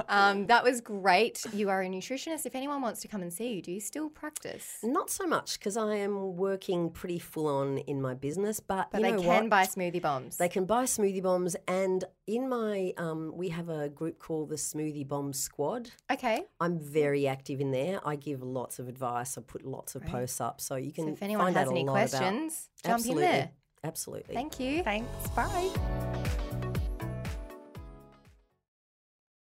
[0.07, 1.43] um, that was great.
[1.53, 2.45] You are a nutritionist.
[2.45, 4.77] If anyone wants to come and see you, do you still practice?
[4.81, 9.01] Not so much because I am working pretty full on in my business, but, But
[9.01, 9.49] you they know can what?
[9.49, 10.37] buy smoothie bombs.
[10.37, 14.55] They can buy smoothie bombs, and in my um, we have a group called the
[14.55, 15.89] Smoothie Bomb Squad.
[16.09, 16.43] okay.
[16.61, 17.99] I'm very active in there.
[18.07, 19.37] I give lots of advice.
[19.37, 21.71] I put lots of posts up, so you can So if anyone find has out
[21.71, 22.89] any a lot questions, about.
[22.89, 23.23] jump Absolutely.
[23.25, 23.51] in there.
[23.83, 24.35] Absolutely.
[24.35, 24.83] Thank you.
[24.83, 25.29] Thanks.
[25.35, 25.69] Bye.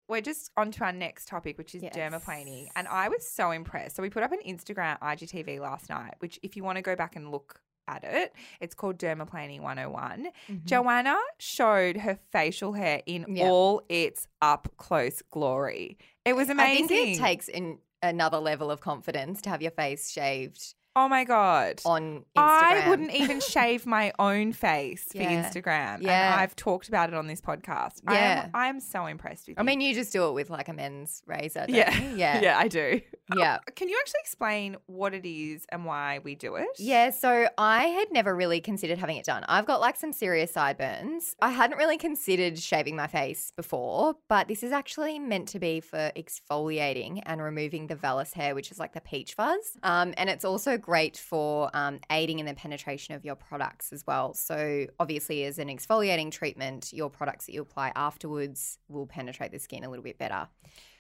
[0.09, 1.95] We're just on to our next topic, which is Yes.
[1.97, 2.69] dermaplaning.
[2.77, 3.97] And I was so impressed.
[3.97, 6.95] So we put up an Instagram IGTV last night, which if you want to go
[6.95, 10.29] back and look at it, it's called Dermaplaning 101.
[10.65, 13.41] Joanna showed her facial hair in Mm-hmm.
[13.43, 15.97] All its up close glory.
[16.27, 16.89] It was I amazing.
[16.89, 21.25] think it takes in another level of confidence to have your face shaved oh my
[21.25, 21.81] God.
[21.85, 22.39] on Instagram.
[22.39, 26.03] I wouldn't even shave my own face for Instagram.
[26.03, 26.33] Yeah.
[26.33, 28.01] And I've talked about it on this podcast.
[28.07, 28.43] I Yeah.
[28.45, 29.61] am, I am so impressed with you.
[29.61, 31.61] I mean, you just do it with like a men's razor.
[31.67, 31.97] Don't yeah.
[31.99, 32.17] You?
[32.23, 32.41] Yeah.
[32.41, 33.01] Yeah, I do.
[33.35, 33.61] Yeah.
[33.77, 36.67] Can you actually explain what it is and why we do it?
[36.79, 39.43] Yeah, so I had never really considered having it done.
[39.49, 41.35] I've got like some serious sideburns.
[41.41, 45.81] I hadn't really considered shaving my face before, but this is actually meant to be
[45.81, 49.79] for exfoliating and removing the vellus hair, which is like the peach fuzz.
[49.83, 54.07] Um, and it's also great for um, aiding in the penetration of your products as
[54.07, 54.35] well.
[54.35, 59.59] So, obviously, as an exfoliating treatment, your products that you apply afterwards will penetrate the
[59.59, 60.49] skin a little bit better.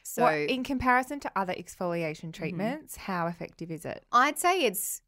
[0.02, 4.04] So, What- in comparison to other exfoliation treatments, how effective is it?
[4.12, 5.02] I'd say it's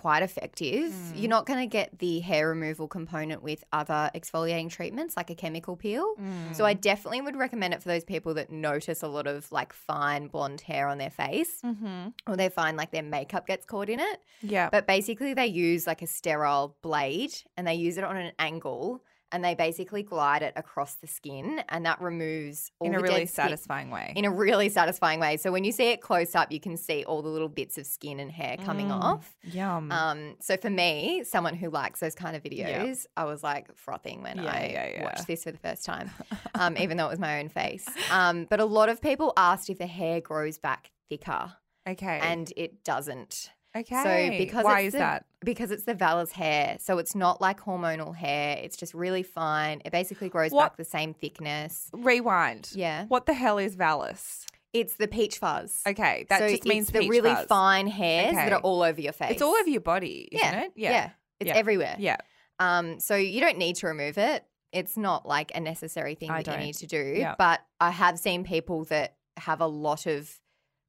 [0.00, 0.90] quite effective.
[0.92, 1.12] Mm.
[1.16, 5.34] You're not going to get the hair removal component with other exfoliating treatments like a
[5.34, 6.14] chemical peel.
[6.52, 9.72] So I definitely would recommend it for those people that notice a lot of like
[9.72, 12.08] fine blonde hair on their face Mm-hmm.
[12.26, 14.20] or they find like their makeup gets caught in it.
[14.42, 14.68] Yeah.
[14.70, 19.02] But basically they use like a sterile blade and they use it on an angle
[19.32, 23.02] and they basically glide it across the skin and that removes all in a the
[23.02, 24.12] really dead skin- satisfying way.
[24.16, 25.36] in a really satisfying way.
[25.36, 27.86] So when you see it close up, you can see all the little bits of
[27.86, 29.02] skin and hair coming Mm.
[29.02, 29.36] off.
[29.42, 29.92] Yum.
[29.92, 32.94] Um, so for me, someone who likes those kind of videos, Yeah.
[33.16, 35.04] I was like frothing when Yeah, I yeah, yeah.
[35.04, 36.10] watched this for the first time,
[36.54, 37.86] um, even though it was my own face.
[38.10, 41.52] Um, but a lot of people asked if the hair grows back thicker,
[41.88, 42.18] okay.
[42.22, 43.50] and it doesn't.
[43.80, 44.30] Okay.
[44.30, 45.24] So because why it's is the, that?
[45.44, 48.58] Because it's the vellus hair, so it's not like hormonal hair.
[48.62, 49.82] It's just really fine.
[49.84, 51.90] It basically grows What- back the same thickness.
[51.92, 52.70] Rewind.
[52.74, 54.44] Yeah, What the hell is vallus?
[54.74, 55.80] it's the peach fuzz.
[55.86, 57.46] Okay, that so just means it's the really fuzz.
[57.46, 59.32] fine hairs that are all over your face.
[59.32, 60.72] It's all over your body, isn't yeah, it?
[60.76, 61.10] Yeah,
[61.40, 61.56] it's Yeah.
[61.56, 61.96] everywhere.
[61.98, 62.16] Yeah.
[62.58, 64.44] Um, so you don't need to remove it.
[64.72, 66.66] It's not like a necessary thing I that you don't.
[66.66, 67.14] need to do.
[67.16, 67.34] Yeah.
[67.38, 70.38] But I have seen people that have a lot of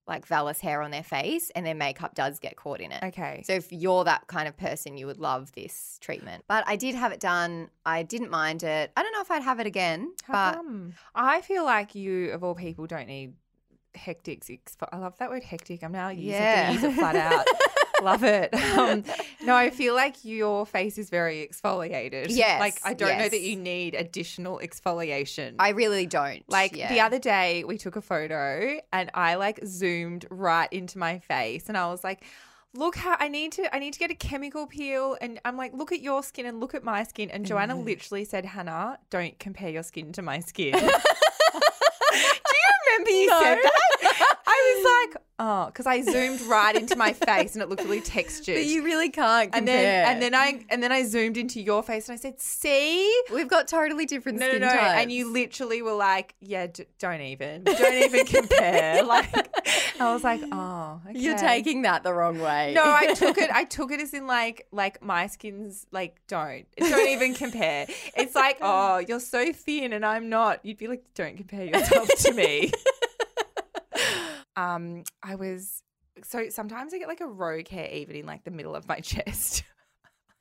[0.09, 3.01] like vellus hair on their face and their makeup does get caught in it.
[3.03, 3.43] Okay.
[3.45, 6.43] So if you're that kind of person, you would love this treatment.
[6.47, 7.69] But I did have it done.
[7.85, 8.91] I didn't mind it.
[8.97, 10.93] I don't know if I'd have it again, How but come?
[11.15, 13.33] I feel like you, of all people, don't need
[13.95, 14.41] hectic.
[14.45, 15.83] Expo- I love that word hectic.
[15.83, 16.71] I'm now using Yeah.
[16.71, 17.45] it, use it flat out.
[18.01, 18.53] love it.
[18.79, 19.03] Um,
[19.43, 22.27] no, I feel like your face is very exfoliated.
[22.29, 25.55] Yes, Like I don't know that you need additional exfoliation.
[25.59, 26.43] I really don't.
[26.47, 26.87] like yeah.
[26.93, 31.67] the other day, we took a photo and I like zoomed right into my face,
[31.67, 32.23] and I was like.
[32.75, 35.73] Look how I need to I need to get a chemical peel and I'm like
[35.73, 37.83] look at your skin and look at my skin and Joanna Mm-hmm.
[37.83, 40.73] literally said Hannah don't compare your skin to my skin.
[40.79, 40.91] Do you
[42.85, 43.78] remember you said that?
[45.13, 48.55] Like, oh, because I zoomed right into my face and it looked really textured.
[48.55, 49.81] But you really can't and compare.
[49.81, 53.21] then and then I and then I zoomed into your face and I said, "See,
[53.33, 55.01] we've got totally different no, no, skin no," types.
[55.01, 59.33] and you literally were like, "Yeah, d- don't even, don't even compare." Like,
[59.99, 61.19] I was like, "Oh, okay.
[61.19, 62.73] You're taking that the wrong way.
[62.75, 63.49] No, I took it.
[63.51, 67.87] I took it as in like, like my skin's like, don't, don't even compare.
[68.15, 70.63] It's like, oh, you're so thin and I'm not.
[70.65, 72.71] You'd be like, don't compare yourself to me.
[74.59, 75.83] Um, I was
[76.23, 78.99] so sometimes I get like a rogue hair even in like the middle of my
[79.11, 79.63] chest.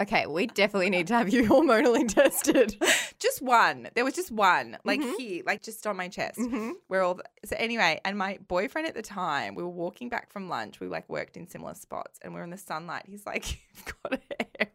[0.01, 2.77] Okay, we definitely need to have you hormonally tested.
[3.19, 3.89] just one.
[3.97, 5.17] There was just one, like Mhm.
[5.17, 6.39] here, like just on my chest.
[6.39, 6.75] Mhm.
[6.87, 10.31] Where all the, so anyway, and my boyfriend at the time, we were walking back
[10.31, 10.79] from lunch.
[10.79, 13.05] We like worked in similar spots, and we are in the sunlight.
[13.07, 14.21] He's like, "You've got a
[14.61, 14.69] hair."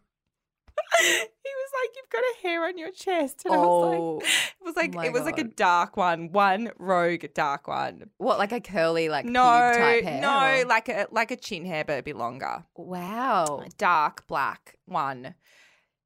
[1.00, 4.24] He was like, "You've got a hair on your chest," and I was Oh, like,
[4.26, 8.52] "It was like it was like a dark one, one rogue dark one." what, like
[8.52, 10.22] a curly, like no, type hair?
[10.22, 12.64] no, or- like a like a chin hair, but a bit longer.
[12.76, 13.64] wow.
[13.78, 15.36] Dark black one,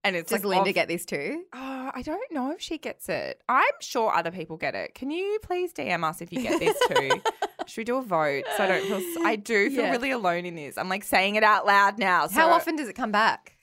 [0.04, 1.44] and it's Does like Linda of- get this too?
[1.54, 3.42] Oh, I don't know if she gets it.
[3.50, 4.94] I'm sure other people get it.
[4.96, 7.22] Can you please DM us if you get this too?
[7.68, 8.44] Should we do a vote?
[8.56, 9.26] So I don't feel.
[9.28, 9.92] I do feel Yeah.
[9.92, 10.78] really alone in this.
[10.78, 12.28] I'm like saying it out loud now.
[12.28, 13.57] So How often does it come back?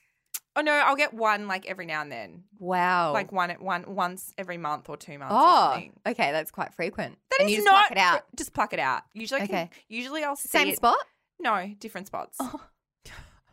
[0.57, 3.13] Oh no, I'll get one like every now and then, Wow.
[3.13, 5.35] like one at one once every month or two months.
[5.37, 5.93] oh, something.
[6.07, 7.19] okay, that's quite frequent.
[7.31, 8.23] That and is just not pluck it out.
[8.37, 9.03] Just pluck it out.
[9.15, 9.71] Usually, I can- Okay.
[9.89, 10.97] usually I'll see Same it- spot?
[11.41, 12.39] No, different spots.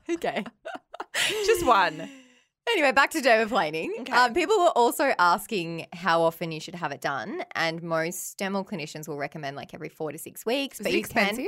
[0.10, 0.44] Okay.
[1.46, 2.10] just one.
[2.70, 3.90] Anyway, back to dermaplaning.
[4.02, 4.12] Okay.
[4.12, 8.66] Um, people were also asking how often you should have it done, and most dermal
[8.68, 10.80] clinicians will recommend like every four to six weeks.
[10.80, 11.38] Is but it expensive?
[11.38, 11.46] can,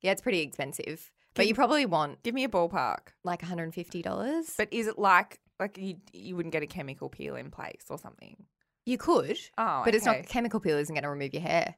[0.00, 1.12] yeah, it's pretty expensive.
[1.34, 3.08] But you probably want Give me a ballpark.
[3.24, 4.54] like one hundred and fifty dollars.
[4.56, 7.98] But is it like like you you wouldn't get a chemical peel in place or
[7.98, 8.36] something?
[8.84, 10.18] you could, Oh, but it's okay.
[10.18, 11.76] not chemical peel isn't going to remove your hair.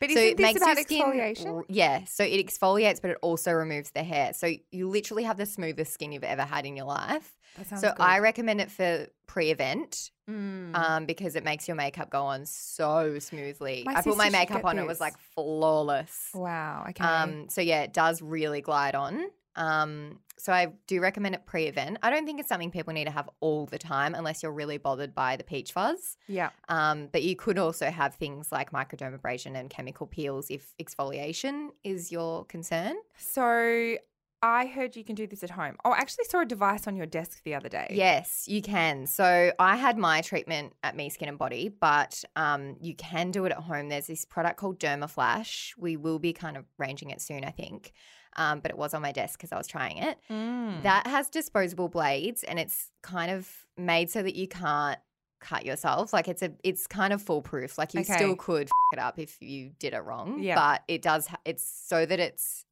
[0.00, 1.64] But so it makes about your skin, exfoliation?
[1.68, 4.32] Yeah, so it exfoliates, but it also removes the hair.
[4.34, 7.36] So you literally have the smoothest skin you've ever had in your life.
[7.64, 7.94] So good.
[7.98, 10.74] I recommend it for pre-event Mm.
[10.74, 13.84] um, because it makes your makeup go on so smoothly.
[13.86, 16.30] My I put my makeup on; on; it was like flawless.
[16.34, 16.84] wow.
[16.90, 17.04] Okay.
[17.04, 19.26] Um, so yeah, it does really glide on.
[19.56, 21.98] Um, so I do recommend it pre-event.
[22.02, 24.78] I don't think it's something people need to have all the time unless you're really
[24.78, 26.16] bothered by the peach fuzz.
[26.28, 26.50] yeah.
[26.68, 32.12] Um, but you could also have things like microdermabrasion and chemical peels if exfoliation is
[32.12, 32.96] your concern.
[33.16, 33.96] So
[34.42, 35.76] I heard you can do this at home.
[35.84, 37.88] Oh, I actually saw a device on your desk the other day.
[37.90, 39.06] Yes, you can.
[39.06, 43.46] So I had my treatment at Me Skin and Body, but um, you can do
[43.46, 43.88] it at home.
[43.88, 45.72] There's this product called Dermaflash.
[45.78, 47.92] We will be kind of ranging it soon, I think.
[48.36, 50.18] Um, but it was on my desk because I was trying it.
[50.30, 50.82] Mm.
[50.82, 54.98] That has disposable blades, and it's kind of made so that you can't
[55.40, 56.12] cut yourself.
[56.12, 57.78] Like it's a, it's kind of foolproof.
[57.78, 58.12] Like you Okay.
[58.14, 60.38] still could f- it up if you did it wrong.
[60.40, 60.54] Yeah.
[60.54, 61.28] But it does.
[61.28, 62.65] Ha- it's so that it's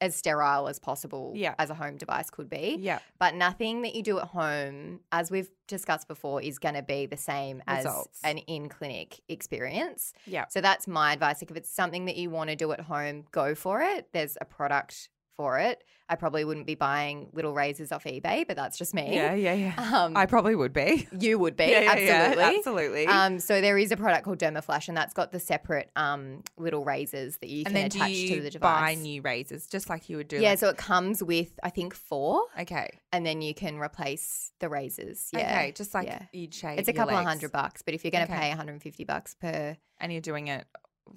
[0.00, 1.32] as sterile as possible.
[1.34, 1.54] Yeah.
[1.58, 2.76] As a home device could be.
[2.80, 2.98] yeah.
[3.18, 7.06] But nothing that you do at home, as we've discussed before, is going to be
[7.06, 8.20] the same Results.
[8.24, 10.12] as an in clinic experience.
[10.26, 10.46] Yeah.
[10.48, 11.40] So that's my advice.
[11.42, 14.08] Like if it's something that you want to do at home, go for it.
[14.12, 15.08] There's a product
[15.40, 15.82] for it.
[16.12, 19.14] I probably wouldn't be buying little razors off eBay, but that's just me.
[19.14, 19.32] Yeah.
[19.34, 19.54] Yeah.
[19.54, 19.74] Yeah.
[20.00, 21.08] Um, I probably would be.
[21.18, 22.56] you would be Yeah, yeah, yeah, absolutely.
[22.58, 23.06] absolutely.
[23.06, 26.84] Um, so there is a product called Dermaflash, and that's got the separate um, little
[26.84, 28.80] razors that you and can attach you to the device.
[28.80, 30.36] buy new razors just like you would do?
[30.40, 32.98] yeah, like- so it comes with I think four, okay.
[33.12, 35.30] and then you can replace the razors.
[35.32, 35.40] Yeah.
[35.40, 35.72] Okay.
[35.72, 36.78] Just like you'd shave.
[36.78, 38.40] It's a couple of hundred bucks, but if you're going to Okay.
[38.42, 40.66] pay 150 bucks per, and you're doing it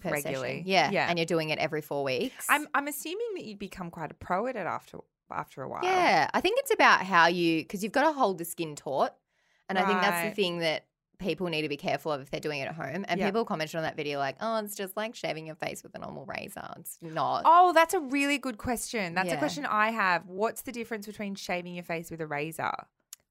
[0.04, 0.50] regularly.
[0.60, 1.08] session, yeah, Yeah.
[1.10, 4.16] and you're doing it every four weeks, I'm I'm assuming that you'd become quite a
[4.16, 5.00] pro at it after
[5.32, 5.84] after a while.
[5.84, 6.30] yeah.
[6.34, 9.16] I think it's about how you because you've got to hold the skin taut,
[9.70, 10.86] and I think that's the thing that
[11.20, 13.06] people need to be careful of if they're doing it at home.
[13.08, 13.28] And Yeah.
[13.28, 16.00] people commented on that video like, "Oh, it's just like shaving your face with a
[16.00, 17.44] normal razor." It's not.
[17.46, 19.14] Oh, that's a really good question.
[19.16, 20.26] That's a question I have.
[20.28, 22.74] What's the difference between shaving your face with a razor?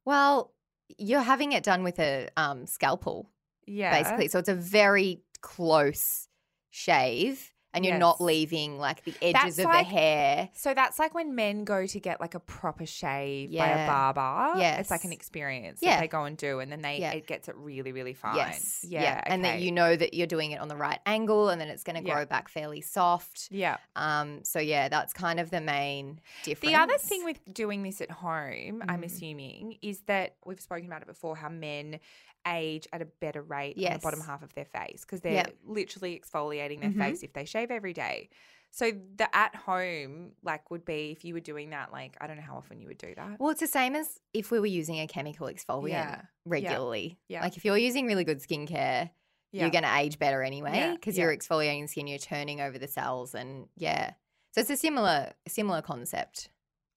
[0.06, 0.52] Well,
[0.98, 3.28] you're having it done with a um, scalpel,
[3.66, 4.02] Yeah.
[4.02, 4.28] basically.
[4.28, 6.28] So it's a very close
[6.72, 7.50] shave.
[7.74, 10.50] and you're not leaving like the edges That's of like- the hair.
[10.52, 14.60] So that's like when men go to get like a proper shave by a barber.
[14.60, 15.92] Yeah, It's like an experience Yeah.
[15.94, 17.12] that they go and do and then they Yeah.
[17.12, 18.36] it gets it really, really fine.
[18.36, 18.84] Yes.
[18.86, 19.22] Yeah.
[19.24, 21.82] And that you know that you're doing it on the right angle and then it's
[21.82, 22.12] going to Yeah.
[22.12, 23.48] grow back fairly soft.
[23.50, 23.78] Yeah.
[23.96, 26.70] Um, so yeah, that's kind of the main difference.
[26.70, 29.06] The other thing with doing this at home, I'm Mhm.
[29.06, 32.00] assuming, is that we've spoken about it before how men
[32.46, 35.56] age at a better rate on the bottom half of their face because they're Yep.
[35.64, 36.98] literally exfoliating their Mhm.
[36.98, 38.28] face if they shave every day.
[38.70, 42.36] So the at home like would be if you were doing that like I don't
[42.36, 43.38] know how often you would do that.
[43.38, 46.22] Well, it's the same as if we were using a chemical exfoliant Yeah.
[46.46, 47.18] regularly.
[47.28, 47.42] Yeah.
[47.42, 49.10] Like if you're using really good skincare,
[49.50, 49.62] Yeah.
[49.64, 53.34] you're going to age better anyway because you're exfoliating skin, you're turning over the cells,
[53.34, 54.14] and yeah.
[54.52, 56.48] So it's a similar similar concept.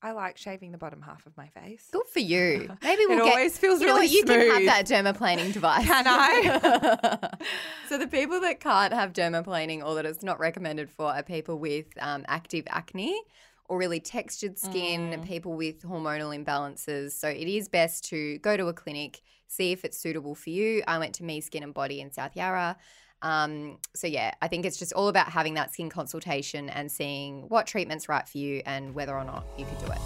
[0.01, 1.88] I like shaving the bottom half of my face.
[1.91, 2.69] Good for you.
[2.84, 3.34] Maybe we'll get.
[3.34, 4.13] always feels You know really what?
[4.15, 5.86] You can have that dermaplaning device.
[5.86, 7.29] Can I?
[7.89, 11.58] so the people that can't have dermaplaning or that it's not recommended for are people
[11.58, 13.19] with um, active acne
[13.67, 15.25] or really textured skin, Mm.
[15.25, 17.13] people with hormonal imbalances.
[17.13, 20.84] So it is best to go to a clinic, see if it's suitable for you.
[20.88, 22.77] I went to Me Skin and Body in South Yarra.
[23.21, 27.43] Um, so yeah, I think it's just all about having that skin consultation and seeing
[27.49, 29.99] what treatment's right for you and whether or not you could do it.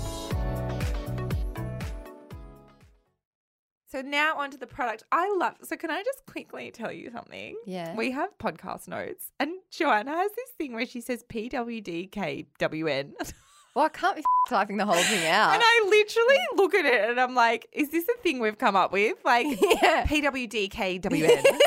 [3.91, 5.03] So now onto the product.
[5.11, 5.55] I love.
[5.63, 7.55] So can I just quickly tell you something?
[7.65, 7.95] Yeah.
[7.95, 13.13] We have podcast notes, and Joanna has this thing where she says PWDKWN.
[13.75, 15.53] Well, I can't be typing the whole thing out.
[15.53, 18.75] And I literally look at it and I'm like, is this a thing we've come
[18.75, 19.17] up with?
[19.23, 20.05] Like yeah.
[20.05, 21.43] PWDKWN.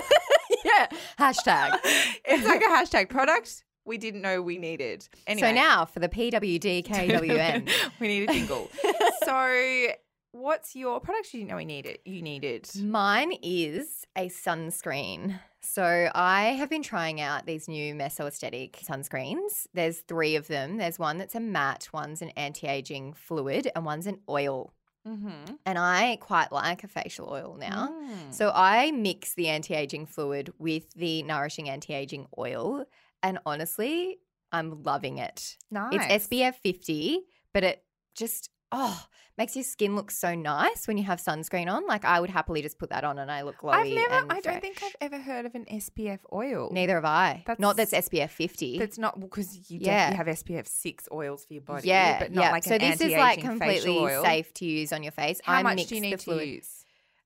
[0.65, 0.87] yeah.
[1.19, 1.79] Hashtag.
[2.25, 5.09] it's like a hashtag product we didn't know we needed.
[5.27, 5.49] Anyway.
[5.49, 7.71] So now for the PWDKWN.
[8.01, 8.71] we need a jingle.
[9.25, 9.89] so
[10.33, 11.99] what's your product you didn't know we needed?
[12.05, 12.69] You needed.
[12.81, 15.39] Mine is a sunscreen.
[15.61, 19.67] So I have been trying out these new Mesoestetic sunscreens.
[19.75, 20.77] There's three of them.
[20.77, 24.73] There's one that's a matte, one's an anti-aging fluid, and one's an oil.
[25.07, 25.55] Mm-hmm.
[25.67, 27.89] And I quite like a facial oil now.
[27.89, 28.33] Mm.
[28.33, 32.85] So I mix the anti-aging fluid with the nourishing anti-aging oil,
[33.23, 34.19] and honestly,
[34.53, 35.57] I'm loving it.
[35.71, 36.07] nice.
[36.11, 37.21] It's SPF 50,
[37.53, 37.85] but it
[38.15, 39.07] just oh
[39.39, 41.87] makes your skin look so nice when you have sunscreen on.
[41.87, 43.73] Like I would happily just put that on and I look glowy.
[43.75, 44.27] I've never.
[44.31, 44.83] I don't think.
[44.83, 46.71] I've ever heard of an SPF oil.
[46.73, 47.45] Neither have I.
[47.59, 48.79] Not that's That's- SPF 50.
[48.79, 50.11] That's not because you Yeah.
[50.11, 51.89] definitely have SPF six oils for your body.
[51.89, 52.51] yeah, but not yeah.
[52.53, 55.41] like so an this is like completely safe to use on your face.
[55.43, 56.82] How I much do you the need to use?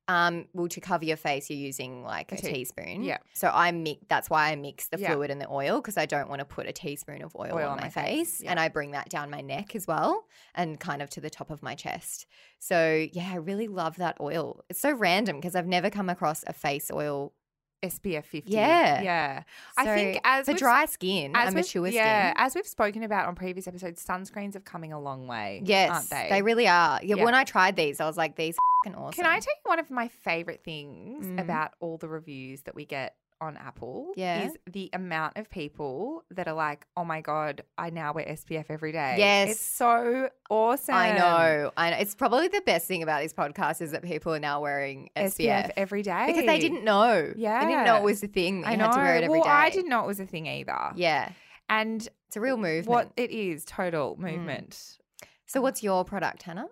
[0.09, 3.03] Um, well, to cover your face, you're using like a, A tea- teaspoon.
[3.03, 3.19] yeah.
[3.35, 4.03] So I mix.
[4.09, 5.12] That's why I mix the Yeah.
[5.12, 7.69] fluid and the oil because I don't want to put a teaspoon of oil, Oil
[7.71, 8.51] on, my, my face, face, yeah.
[8.53, 11.51] and I bring that down my neck as well, and kind of to the top
[11.51, 12.27] of my chest.
[12.61, 14.62] So yeah, I really love that oil.
[14.69, 17.33] It's so random because I've never come across a face oil.
[17.82, 18.52] SPF fifty.
[18.52, 19.02] Yeah.
[19.02, 19.42] yeah.
[19.76, 22.44] I think as for dry skin as and mature yeah, skin.
[22.44, 25.60] as we've spoken about on previous episodes, sunscreens have coming a long way.
[25.64, 26.28] Yes, aren't they?
[26.30, 27.00] They really are.
[27.02, 27.24] Yeah, Yeah.
[27.24, 29.12] When I tried these, I was like, these are awesome.
[29.12, 31.40] Can I tell you one of my favorite things Mm.
[31.40, 34.12] about all the reviews that we get on Apple?
[34.16, 34.46] Yeah.
[34.46, 38.66] Is the amount of people that are like, oh my God, I now wear SPF
[38.68, 39.16] every day.
[39.18, 39.53] Yes.
[39.53, 40.94] It's so awesome.
[40.94, 41.72] I know.
[41.77, 41.96] I know.
[41.99, 45.37] It's probably the best thing about this podcast is that people are now wearing SPF,
[45.37, 46.25] SPF every day.
[46.27, 47.33] because they didn't know.
[47.37, 47.61] Yeah.
[47.61, 48.64] They didn't know it was the thing.
[48.64, 48.85] I know.
[48.85, 49.51] had to wear it every well, day.
[49.51, 50.92] I didn't know it was a thing either.
[50.94, 51.31] Yeah.
[51.68, 52.87] And It's a real movement.
[52.87, 54.31] what it is, total mm.
[54.31, 54.99] movement.
[55.46, 56.66] So what's your product, Hannah?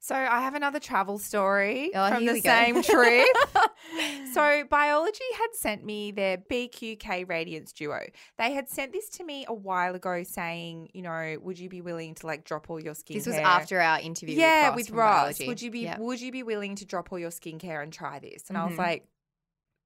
[0.00, 3.26] So I have another travel story Oh, from the same trip.
[4.32, 8.00] so Biologi had sent me their BQK Radiance Duo.
[8.38, 11.80] They had sent this to me a while ago saying, you know, would you be
[11.80, 13.14] willing to like drop all your skincare?
[13.14, 15.38] This was after our interview yeah, with with Ross.
[15.38, 15.46] Biologi.
[15.48, 15.98] Would you be Yeah.
[15.98, 18.44] would you be willing to drop all your skincare and try this?
[18.48, 18.78] And I was Mhm.
[18.78, 19.04] like,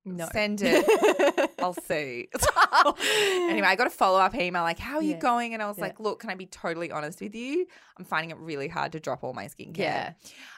[0.04, 0.28] No.
[0.32, 1.50] send it.
[1.60, 2.28] I'll see.
[3.02, 5.18] anyway, I got a follow up email like, "How are you Yeah.
[5.18, 5.84] going?" And I was Yeah.
[5.84, 7.66] like, "Look, can I be totally honest with you?
[7.98, 9.76] I'm finding it really hard to drop all my skincare.
[9.78, 10.12] Yeah.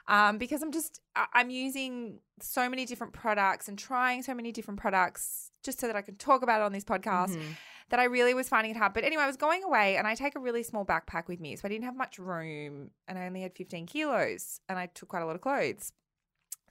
[0.09, 4.51] um, because I'm just I- I'm using so many different products and trying so many
[4.53, 7.57] different products just so that I can talk about it on this podcast." Mhm.
[7.91, 8.95] That I really was finding it hard.
[8.95, 11.55] But anyway, I was going away and I take a really small backpack with me.
[11.57, 15.11] So I didn't have much room and I only had 15 kilos and I took
[15.11, 15.93] quite a lot of clothes.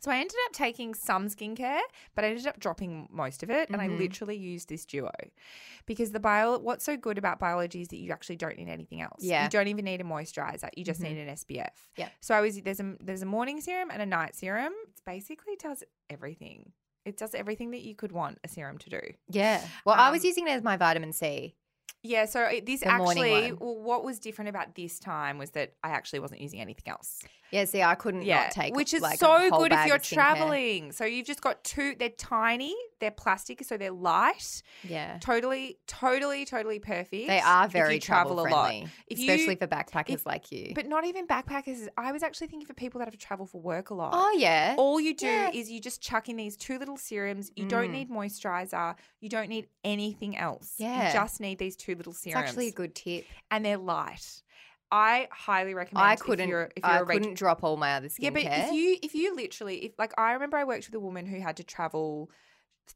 [0.03, 1.79] So I ended up taking some skincare,
[2.13, 3.69] but I ended up dropping most of it.
[3.69, 3.97] And I Mhm.
[3.99, 5.11] literally used this duo
[5.85, 8.99] because the bio, what's so good about Biologi is that you actually don't need anything
[8.99, 9.23] else.
[9.23, 9.45] Yeah.
[9.45, 10.69] You don't even need a moisturizer.
[10.75, 11.03] You just Mhm.
[11.03, 11.87] need an SPF.
[11.95, 12.09] Yeah.
[12.19, 14.73] So I was, there's a, there's a morning serum and a night serum.
[14.89, 16.73] It basically does everything.
[17.05, 18.99] It does everything that you could want a serum to do.
[19.29, 19.65] Yeah.
[19.85, 21.55] Well, I was Um, using it as my vitamin C.
[22.03, 25.73] Yeah, so it- this The actually, well, what was different about this time was that
[25.83, 27.21] I actually wasn't using anything else.
[27.49, 30.91] Yeah, see, I couldn't Yeah, not take which is like, so good if you're traveling.
[30.91, 31.95] So you've just got two.
[31.97, 32.75] They're tiny.
[32.99, 34.63] They're plastic, so they're light.
[34.83, 35.17] Yeah.
[35.21, 37.27] Totally, totally, totally perfect.
[37.27, 38.67] They are very you travel a lot.
[38.69, 40.71] friendly, If you- especially for backpackers if- like you.
[40.73, 41.87] But not even backpackers.
[41.95, 44.13] I was actually thinking for people that have to travel for work a lot.
[44.15, 45.51] oh yeah, All you do Yeah.
[45.53, 47.51] is you just chuck in these two little serums.
[47.55, 47.93] You don't Mm.
[47.93, 48.95] need moisturizer.
[49.19, 50.73] You don't need anything else.
[50.77, 51.07] Yeah.
[51.07, 53.25] You just need these two little it's actually a good tip.
[53.51, 54.41] and they're light.
[54.91, 56.05] I highly recommend.
[56.05, 56.47] I couldn't.
[56.49, 58.19] you're, if you're I reg- couldn't drop all my other skincare.
[58.19, 60.99] Yeah, but if you if you literally if like I remember I worked with a
[60.99, 62.29] woman who had to travel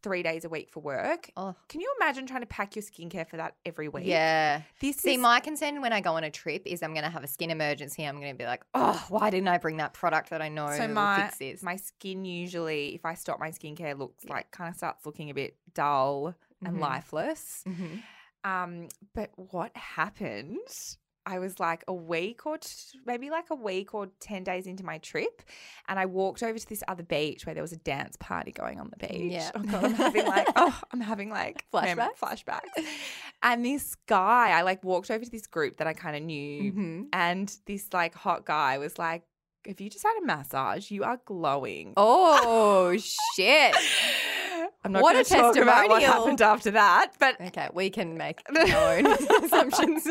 [0.04, 1.32] three days a week for work.
[1.38, 4.06] Oh, Can you imagine trying to pack your skincare for that every week?
[4.06, 4.62] yeah.
[4.82, 7.10] This See, is my concern when I go on a trip is I'm going to
[7.10, 8.04] have a skin emergency.
[8.04, 10.70] I'm going to be like, oh, why didn't I bring that product that I know
[10.72, 11.64] so will my fix this?
[11.64, 15.34] my skin usually if I stop my skincare looks like kind of starts looking a
[15.34, 16.36] bit dull
[16.66, 16.82] and Mhm.
[16.82, 17.64] lifeless.
[17.66, 18.02] Mhm.
[18.48, 20.58] Um, but what happened?
[21.26, 22.70] I was like a week or t-
[23.06, 25.42] maybe like a week or 10 days into my trip.
[25.90, 28.80] And I walked over to this other beach where there was a dance party going
[28.80, 29.34] on the beach.
[29.34, 29.52] Yeah.
[29.54, 32.18] Oh God, I'm having like, oh, I'm having like Flashbacks?
[32.22, 32.86] flashbacks.
[33.44, 36.72] And this guy, I like walked over to this group that I kind of knew.
[36.72, 37.06] Mhm.
[37.12, 39.24] And this like hot guy was like,
[39.66, 41.94] if you just had a massage, you are glowing.
[41.98, 42.96] Oh
[43.36, 43.76] shit!
[44.88, 47.90] I'm not What going a to talk about what happened after that, but Okay, we
[47.90, 49.06] can make our own
[49.44, 50.08] assumptions.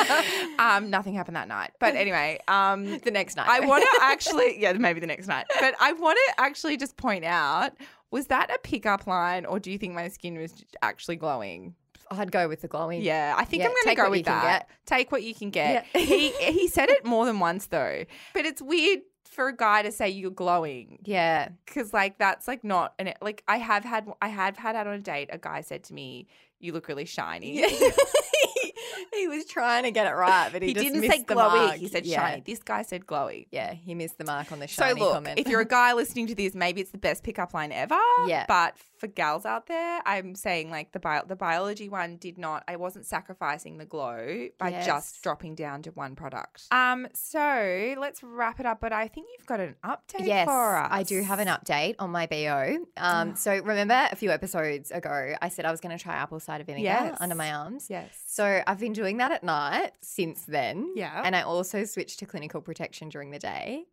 [0.60, 1.72] um, nothing happened that night.
[1.80, 5.46] But anyway, um, the next night, I want to actually, yeah, maybe the next night.
[5.58, 7.72] But I want to actually just point out:
[8.12, 11.74] was that a pickup line, or do you think my skin was actually glowing?
[12.10, 13.02] I'd go with the glowing.
[13.02, 14.68] Yeah, I think Yeah, I'm going to go what with you can that.
[14.86, 15.86] Take what you can get.
[15.94, 16.00] Yeah.
[16.00, 18.04] he he said it more than once though,
[18.34, 19.00] but it's weird
[19.32, 21.48] for a guy to say you're glowing yeah.
[21.64, 24.94] because like that's like not an like I have had I have had out on
[24.94, 25.30] a date.
[25.32, 26.26] A guy said to me,
[26.60, 27.64] "You look really shiny."
[29.14, 31.34] he was trying to get it right, but he, He, just didn't missed say the
[31.34, 31.66] glowy.
[31.66, 31.76] mark.
[31.76, 32.20] He said yeah.
[32.28, 32.42] shiny.
[32.44, 33.46] This guy said glowy.
[33.50, 35.38] Yeah, he missed the mark on the So shiny look, comment.
[35.38, 37.98] if you're a guy listening to this, maybe it's the best pickup line ever.
[38.26, 38.44] Yeah.
[38.48, 42.62] But for gals out there, I'm saying like the bio- the Biologi one did not.
[42.68, 44.86] I wasn't sacrificing the glow by Yes.
[44.86, 46.66] just dropping down to one product.
[46.70, 47.08] Um.
[47.12, 48.80] So let's wrap it up.
[48.80, 50.88] But I think you've got an update Yes, for us.
[50.92, 52.86] I do have an update on my BO.
[52.96, 56.38] Um, so remember a few episodes ago, I said I was going to try apple
[56.38, 57.16] cider vinegar Yes.
[57.20, 57.88] under my arms.
[57.90, 58.10] Yes.
[58.28, 60.92] So I've been doing that at night since then.
[60.94, 61.22] Yeah.
[61.24, 63.86] And I also switched to clinical protection during the day.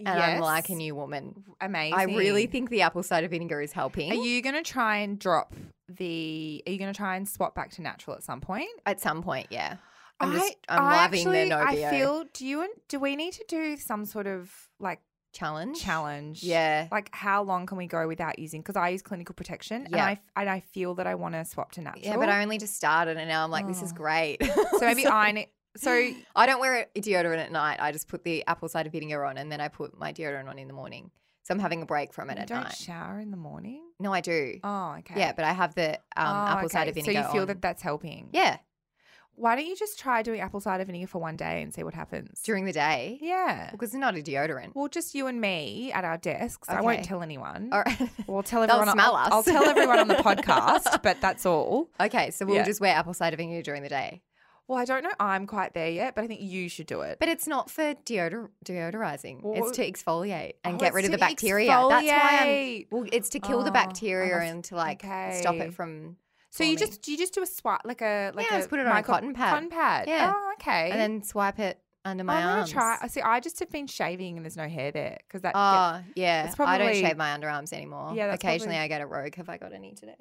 [0.00, 1.44] And I'm like a new woman.
[1.60, 1.94] Amazing.
[1.98, 5.18] I really think the apple cider vinegar is helping Are you going to try and
[5.18, 5.54] drop
[5.88, 6.62] the?
[6.66, 8.68] Are you going to try and swap back to natural at some point?
[8.86, 9.48] at some point.
[9.50, 9.76] Yeah.
[10.20, 12.24] I'm I- just, I'm I loving actually, the no I feel.
[12.32, 12.62] Do you?
[12.62, 15.00] and Do we need to do some sort of like
[15.32, 15.80] challenge.
[15.80, 16.42] challenge?
[16.42, 16.88] Yeah.
[16.90, 18.60] Like how long can we go without using?
[18.60, 20.04] Because I use clinical protection, and Yeah.
[20.06, 22.04] I and I feel that I want to swap to natural.
[22.04, 23.96] Yeah, but I only just started and now I'm like, this is Oh.
[23.96, 24.42] great.
[24.44, 25.48] so maybe I need.
[25.78, 27.78] So I don't wear a deodorant at night.
[27.80, 30.58] I just put the apple cider vinegar on and then I put my deodorant on
[30.58, 31.10] in the morning.
[31.44, 32.74] So I'm having a break from it you at don't night.
[32.76, 33.82] shower in the morning.
[33.98, 34.58] no, I do.
[34.62, 35.14] Oh, okay.
[35.18, 37.12] Yeah, but I have the um, Oh, apple cider vinegar.
[37.12, 37.46] So you feel on.
[37.48, 38.28] that that's helping.
[38.32, 38.58] Yeah,
[39.34, 41.94] Why don't you just try doing apple cider vinegar for one day and see what
[41.94, 42.42] happens?
[42.42, 43.18] during the day.
[43.22, 43.70] yeah.
[43.70, 44.72] Because it's not a deodorant.
[44.74, 46.68] Well, just you and me at our desks.
[46.68, 47.70] I won't tell anyone.
[47.72, 47.98] All right.
[48.26, 48.92] We'll tell They'll everyone.
[48.94, 49.32] smell I'll, us.
[49.32, 51.88] I'll tell everyone on the podcast, but that's all.
[51.98, 52.64] okay, so we'll Yeah.
[52.64, 54.20] just wear apple cider vinegar during the day.
[54.68, 55.12] Well, I don't know.
[55.18, 57.18] I'm quite there yet, but I think you should do it.
[57.18, 59.42] But it's not for deodor- deodorizing.
[59.42, 61.68] Well, it's to exfoliate and Oh, get rid of the bacteria.
[61.68, 62.84] That's why I'm.
[62.90, 66.18] Well, it's to kill the Oh, bacteria I and to like stop it from.
[66.50, 68.78] So you just you just do a swat like a like Yeah, a just put
[68.80, 69.50] it on a cotton pad.
[69.54, 70.06] Cotton pad.
[70.08, 70.32] Yeah.
[70.34, 70.90] Oh, okay.
[70.90, 72.70] and then swipe it under my I'm gonna arms.
[72.70, 72.98] try.
[73.00, 73.20] I see.
[73.22, 75.52] I just have been shaving and there's no hair there because that.
[75.54, 76.44] Ah, gets- Oh, yeah.
[76.46, 78.12] It's I don't shave my underarms anymore.
[78.14, 79.34] Yeah, that's Occasionally probably- I get a rogue.
[79.36, 80.16] Have I got any today?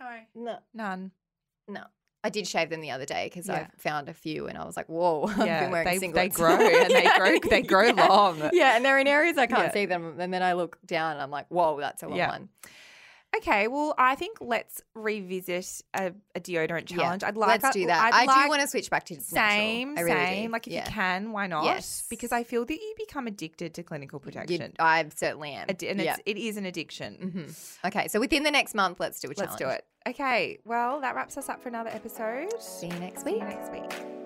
[0.00, 0.58] no, No.
[0.74, 1.10] none.
[1.68, 1.82] No.
[2.26, 3.68] I did shave them the other day because Yeah.
[3.68, 6.14] I found a few and I was like, whoa, I've Yeah, been wearing they, singlets.
[6.14, 8.50] they grow and they grow they grow long.
[8.52, 9.72] Yeah, and they're in areas I can't Yeah.
[9.72, 10.18] see them.
[10.18, 12.28] And then I look down and I'm like, whoa, that's a long Yeah.
[12.28, 12.48] one.
[13.38, 17.24] Okay, well, I think let's revisit a, a deodorant Yeah, challenge.
[17.24, 18.04] I'd like Let's do that.
[18.14, 20.46] I'd I like do want to switch back to same, really same.
[20.46, 20.52] do.
[20.52, 20.84] Like if Yeah.
[20.86, 21.64] you can, why not?
[21.64, 22.04] Yes.
[22.08, 25.66] Because I feel that you become addicted to clinical You- protection, I certainly am.
[25.68, 26.12] Addi- and yeah.
[26.14, 27.14] it's, it is an addiction.
[27.82, 29.50] hmm Okay, so within the next month, let's do a challenge.
[29.50, 29.84] Let's do it.
[30.08, 32.48] Okay, well, that wraps us up for another episode.
[32.62, 33.42] See you next See week.
[33.42, 34.25] you next week.